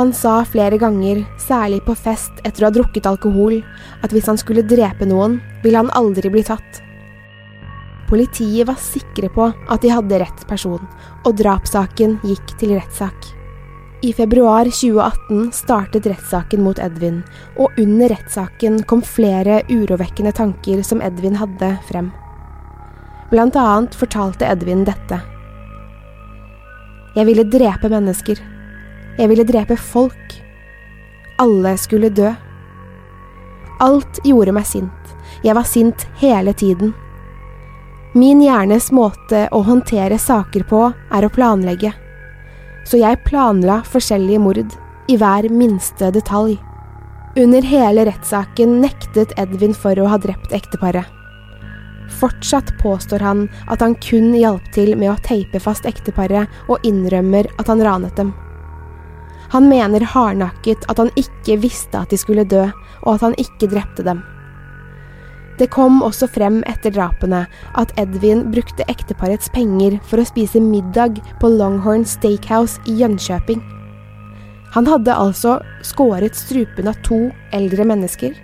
Han 0.00 0.14
sa 0.16 0.38
flere 0.48 0.80
ganger, 0.80 1.20
særlig 1.36 1.82
på 1.84 1.92
fest 2.00 2.40
etter 2.48 2.64
å 2.64 2.70
ha 2.70 2.78
drukket 2.78 3.12
alkohol, 3.12 3.60
at 4.00 4.12
hvis 4.12 4.32
han 4.32 4.40
skulle 4.40 4.64
drepe 4.64 5.04
noen, 5.04 5.42
ville 5.60 5.84
han 5.84 5.92
aldri 6.00 6.32
bli 6.32 6.48
tatt. 6.48 6.80
Politiet 8.08 8.70
var 8.70 8.80
sikre 8.80 9.28
på 9.36 9.50
at 9.52 9.84
de 9.84 9.92
hadde 9.92 10.24
rett 10.24 10.48
person, 10.48 10.80
og 11.26 11.36
drapssaken 11.36 12.22
gikk 12.24 12.56
til 12.56 12.78
rettssak. 12.78 13.36
I 14.00 14.12
februar 14.12 14.64
2018 14.64 15.52
startet 15.52 16.06
rettssaken 16.06 16.62
mot 16.62 16.78
Edvin, 16.78 17.22
og 17.56 17.72
under 17.80 18.12
rettssaken 18.12 18.82
kom 18.82 19.00
flere 19.02 19.62
urovekkende 19.72 20.32
tanker 20.36 20.82
som 20.84 21.00
Edvin 21.00 21.38
hadde, 21.40 21.70
frem. 21.88 22.10
Blant 23.30 23.56
annet 23.56 23.96
fortalte 23.96 24.44
Edvin 24.46 24.84
dette. 24.84 25.20
Jeg 27.16 27.24
ville 27.24 27.48
drepe 27.48 27.88
mennesker. 27.88 28.44
Jeg 29.16 29.32
ville 29.32 29.48
drepe 29.48 29.80
folk. 29.80 30.36
Alle 31.40 31.72
skulle 31.80 32.12
dø. 32.12 32.34
Alt 33.80 34.20
gjorde 34.24 34.52
meg 34.52 34.68
sint. 34.68 35.16
Jeg 35.42 35.56
var 35.56 35.64
sint 35.64 36.04
hele 36.20 36.52
tiden. 36.52 36.92
Min 38.12 38.44
hjernes 38.44 38.92
måte 38.92 39.48
å 39.52 39.64
håndtere 39.64 40.20
saker 40.20 40.68
på 40.68 40.90
er 40.92 41.24
å 41.24 41.32
planlegge 41.32 41.96
så 42.86 43.00
jeg 43.02 43.22
planla 43.26 43.82
forskjellige 43.86 44.42
mord. 44.42 44.76
i 45.08 45.14
hver 45.14 45.46
minste 45.54 46.08
detalj. 46.10 46.56
Under 47.38 47.62
hele 47.62 48.06
rettssaken 48.08 48.80
nektet 48.82 49.34
Edvin 49.38 49.74
for 49.74 49.94
å 50.02 50.08
ha 50.10 50.16
drept 50.18 50.50
ekteparet. 50.50 51.06
Fortsatt 52.18 52.72
påstår 52.80 53.22
han 53.22 53.44
at 53.70 53.84
han 53.84 53.94
kun 54.02 54.32
hjalp 54.34 54.66
til 54.74 54.96
med 54.98 55.12
å 55.12 55.20
teipe 55.22 55.60
fast 55.62 55.86
ekteparet, 55.86 56.50
og 56.66 56.82
innrømmer 56.82 57.46
at 57.60 57.70
han 57.70 57.82
ranet 57.86 58.16
dem. 58.18 58.32
Han 59.54 59.68
mener 59.70 60.02
hardnakket 60.02 60.88
at 60.90 60.98
han 60.98 61.12
ikke 61.14 61.60
visste 61.62 62.02
at 62.02 62.10
de 62.10 62.18
skulle 62.18 62.48
dø, 62.50 62.64
og 63.04 63.14
at 63.14 63.28
han 63.28 63.38
ikke 63.38 63.70
drepte 63.70 64.02
dem. 64.06 64.24
Det 65.56 65.70
kom 65.72 66.02
også 66.04 66.28
frem 66.28 66.58
etter 66.68 66.92
drapene 66.92 67.46
at 67.80 67.92
Edvin 68.00 68.44
brukte 68.52 68.84
ekteparets 68.92 69.48
penger 69.54 69.96
for 70.04 70.20
å 70.20 70.26
spise 70.28 70.60
middag 70.60 71.22
på 71.40 71.48
Longhorn 71.48 72.04
Steakhouse 72.04 72.82
i 72.84 72.98
Jönköping. 73.00 73.62
Han 74.76 74.88
hadde 74.90 75.14
altså 75.16 75.56
skåret 75.86 76.36
strupen 76.36 76.90
av 76.90 76.98
to 77.06 77.30
eldre 77.56 77.86
mennesker, 77.88 78.34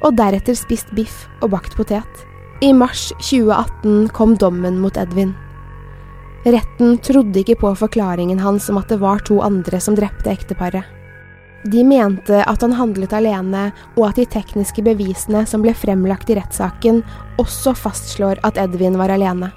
og 0.00 0.16
deretter 0.16 0.56
spist 0.56 0.88
biff 0.96 1.26
og 1.42 1.52
bakt 1.52 1.76
potet. 1.76 2.24
I 2.64 2.72
mars 2.72 3.10
2018 3.20 4.08
kom 4.16 4.32
dommen 4.40 4.80
mot 4.80 4.96
Edvin. 4.96 5.34
Retten 6.48 6.96
trodde 7.04 7.42
ikke 7.42 7.58
på 7.60 7.74
forklaringen 7.76 8.40
hans 8.40 8.70
om 8.72 8.78
at 8.80 8.88
det 8.88 9.02
var 9.02 9.20
to 9.26 9.42
andre 9.44 9.82
som 9.82 9.98
drepte 9.98 10.32
ekteparet. 10.32 10.97
De 11.66 11.82
mente 11.82 12.42
at 12.46 12.62
han 12.62 12.76
handlet 12.78 13.12
alene, 13.16 13.68
og 13.96 14.10
at 14.10 14.20
de 14.20 14.26
tekniske 14.30 14.84
bevisene 14.86 15.42
som 15.48 15.64
ble 15.64 15.74
fremlagt 15.74 16.30
i 16.30 16.36
rettssaken, 16.38 17.02
også 17.42 17.74
fastslår 17.74 18.38
at 18.46 18.60
Edvin 18.62 18.98
var 19.00 19.10
alene. 19.10 19.50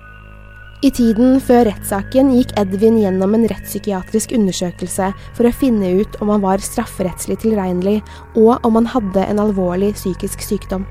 I 0.81 0.89
tiden 0.89 1.35
før 1.45 1.67
rettssaken 1.67 2.31
gikk 2.33 2.55
Edvin 2.57 2.95
gjennom 2.97 3.35
en 3.37 3.43
rettspsykiatrisk 3.51 4.31
undersøkelse 4.33 5.11
for 5.37 5.45
å 5.45 5.53
finne 5.53 5.91
ut 5.99 6.17
om 6.25 6.31
han 6.33 6.41
var 6.41 6.63
strafferettslig 6.65 7.37
tilregnelig, 7.43 7.99
og 8.33 8.65
om 8.65 8.79
han 8.79 8.89
hadde 8.89 9.27
en 9.27 9.43
alvorlig 9.43 9.91
psykisk 9.99 10.41
sykdom. 10.41 10.87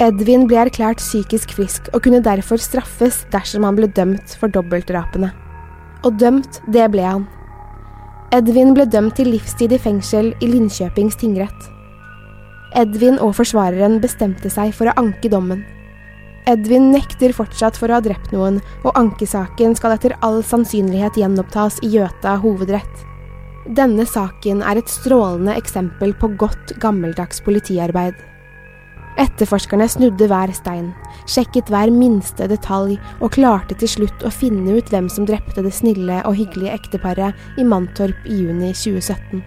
Edvin 0.00 0.46
ble 0.48 0.62
erklært 0.62 1.02
psykisk 1.02 1.52
frisk 1.58 1.90
og 1.92 2.06
kunne 2.06 2.22
derfor 2.24 2.56
straffes 2.56 3.20
dersom 3.34 3.68
han 3.68 3.76
ble 3.76 3.90
dømt 3.92 4.32
for 4.40 4.48
dobbeltdrapene. 4.48 5.28
Og 6.08 6.16
dømt, 6.16 6.62
det 6.72 6.88
ble 6.94 7.04
han. 7.04 7.28
Edvin 8.30 8.76
ble 8.76 8.84
dømt 8.86 9.16
til 9.18 9.32
livstid 9.32 9.72
i 9.74 9.78
fengsel 9.82 10.28
i 10.38 10.46
Linköpings 10.46 11.16
tingrett. 11.18 11.64
Edvin 12.78 13.16
og 13.18 13.32
forsvareren 13.34 13.96
bestemte 13.98 14.52
seg 14.54 14.70
for 14.76 14.86
å 14.86 14.94
anke 15.00 15.26
dommen. 15.32 15.64
Edvin 16.46 16.92
nekter 16.92 17.34
fortsatt 17.34 17.74
for 17.74 17.90
å 17.90 17.98
ha 17.98 18.04
drept 18.04 18.30
noen, 18.30 18.60
og 18.86 18.94
ankesaken 18.94 19.74
skal 19.74 19.96
etter 19.96 20.14
all 20.22 20.44
sannsynlighet 20.46 21.18
gjenopptas 21.18 21.80
i 21.82 21.90
Gjøta 21.96 22.36
hovedrett. 22.44 23.02
Denne 23.66 24.06
saken 24.06 24.62
er 24.62 24.78
et 24.78 24.94
strålende 24.94 25.58
eksempel 25.58 26.14
på 26.14 26.30
godt, 26.38 26.76
gammeldags 26.78 27.42
politiarbeid. 27.42 28.14
Etterforskerne 29.20 29.84
snudde 29.90 30.30
hver 30.30 30.48
stein, 30.56 30.94
sjekket 31.28 31.68
hver 31.68 31.90
minste 31.92 32.46
detalj 32.48 32.94
og 33.20 33.34
klarte 33.34 33.76
til 33.76 33.90
slutt 33.92 34.24
å 34.24 34.32
finne 34.32 34.78
ut 34.78 34.88
hvem 34.88 35.10
som 35.12 35.26
drepte 35.28 35.60
det 35.66 35.74
snille 35.76 36.22
og 36.24 36.38
hyggelige 36.38 36.78
ekteparet 36.78 37.60
i 37.60 37.66
Mantorp 37.68 38.24
i 38.24 38.38
juni 38.40 38.72
2017. 38.72 39.42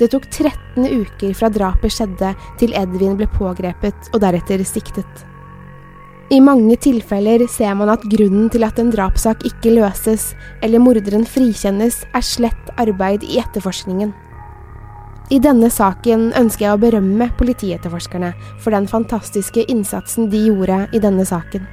Det 0.00 0.08
tok 0.12 0.24
13 0.28 0.88
uker 0.88 1.36
fra 1.36 1.52
drapet 1.52 1.92
skjedde 1.92 2.32
til 2.60 2.72
Edvin 2.76 3.16
ble 3.20 3.28
pågrepet 3.32 4.10
og 4.12 4.20
deretter 4.24 4.64
siktet. 4.64 5.24
I 6.32 6.40
mange 6.42 6.74
tilfeller 6.82 7.44
ser 7.52 7.76
man 7.78 7.92
at 7.92 8.04
grunnen 8.10 8.48
til 8.50 8.64
at 8.66 8.80
en 8.82 8.88
drapssak 8.90 9.44
ikke 9.46 9.76
løses 9.76 10.32
eller 10.64 10.82
morderen 10.82 11.28
frikjennes, 11.28 12.02
er 12.16 12.24
slett 12.24 12.72
arbeid 12.80 13.24
i 13.28 13.38
etterforskningen. 13.44 14.16
I 15.26 15.40
denne 15.42 15.66
saken 15.72 16.28
ønsker 16.38 16.68
jeg 16.68 16.76
å 16.76 16.78
berømme 16.78 17.26
politietterforskerne 17.38 18.28
for 18.62 18.70
den 18.70 18.86
fantastiske 18.86 19.64
innsatsen 19.66 20.28
de 20.30 20.44
gjorde 20.46 20.84
i 20.94 21.00
denne 21.02 21.26
saken. 21.26 21.64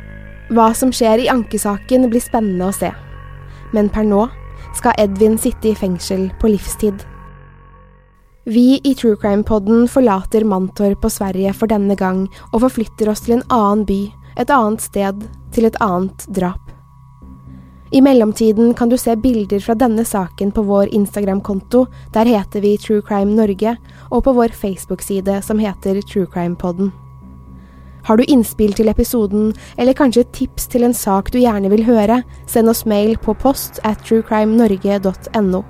Hva 0.53 0.71
som 0.73 0.89
skjer 0.93 1.21
i 1.21 1.29
ankesaken 1.29 2.07
blir 2.09 2.23
spennende 2.23 2.71
å 2.71 2.73
se, 2.73 2.89
men 3.73 3.91
per 3.93 4.07
nå 4.09 4.25
skal 4.73 4.97
Edvin 4.97 5.37
sitte 5.37 5.69
i 5.69 5.77
fengsel 5.77 6.31
på 6.41 6.49
livstid. 6.49 7.05
Vi 8.49 8.81
i 8.83 8.95
True 8.97 9.15
Crime-podden 9.21 9.85
forlater 9.87 10.43
Mantorp 10.49 11.05
og 11.05 11.13
Sverige 11.13 11.53
for 11.55 11.69
denne 11.69 11.95
gang 11.95 12.25
og 12.49 12.65
forflytter 12.65 13.13
oss 13.13 13.23
til 13.23 13.37
en 13.37 13.47
annen 13.53 13.85
by, 13.87 14.01
et 14.41 14.49
annet 14.49 14.81
sted, 14.81 15.29
til 15.53 15.69
et 15.69 15.77
annet 15.79 16.25
drap. 16.33 16.62
I 17.93 18.01
mellomtiden 18.01 18.73
kan 18.73 18.89
du 18.89 18.97
se 18.97 19.13
bilder 19.15 19.59
fra 19.61 19.75
denne 19.77 20.01
saken 20.05 20.51
på 20.51 20.63
vår 20.65 20.89
Instagram-konto, 20.97 21.85
der 22.13 22.25
heter 22.25 22.61
vi 22.61 22.71
True 22.77 23.03
Crime 23.05 23.35
Norge, 23.37 23.75
og 24.09 24.23
på 24.25 24.33
vår 24.33 24.55
Facebook-side 24.57 25.35
som 25.45 25.59
heter 25.61 25.99
True 26.01 26.25
Crime 26.25 26.55
Podden. 26.55 26.89
Har 28.03 28.17
du 28.17 28.23
innspill 28.23 28.73
til 28.73 28.89
episoden, 28.89 29.53
eller 29.77 29.93
kanskje 29.93 30.25
tips 30.33 30.65
til 30.73 30.83
en 30.83 30.93
sak 30.97 31.29
du 31.31 31.37
gjerne 31.37 31.69
vil 31.69 31.85
høre, 31.85 32.23
send 32.47 32.69
oss 32.69 32.81
mail 32.89 33.13
på 33.21 33.37
post 33.37 33.77
at 33.83 34.01
truecrimenorge.no. 34.09 35.61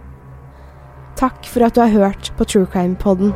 Takk 1.19 1.43
for 1.43 1.67
at 1.67 1.75
du 1.75 1.83
har 1.83 1.91
hørt 1.91 2.31
på 2.37 2.47
True 2.47 2.71
Crime 2.71 2.95
Podden. 2.95 3.35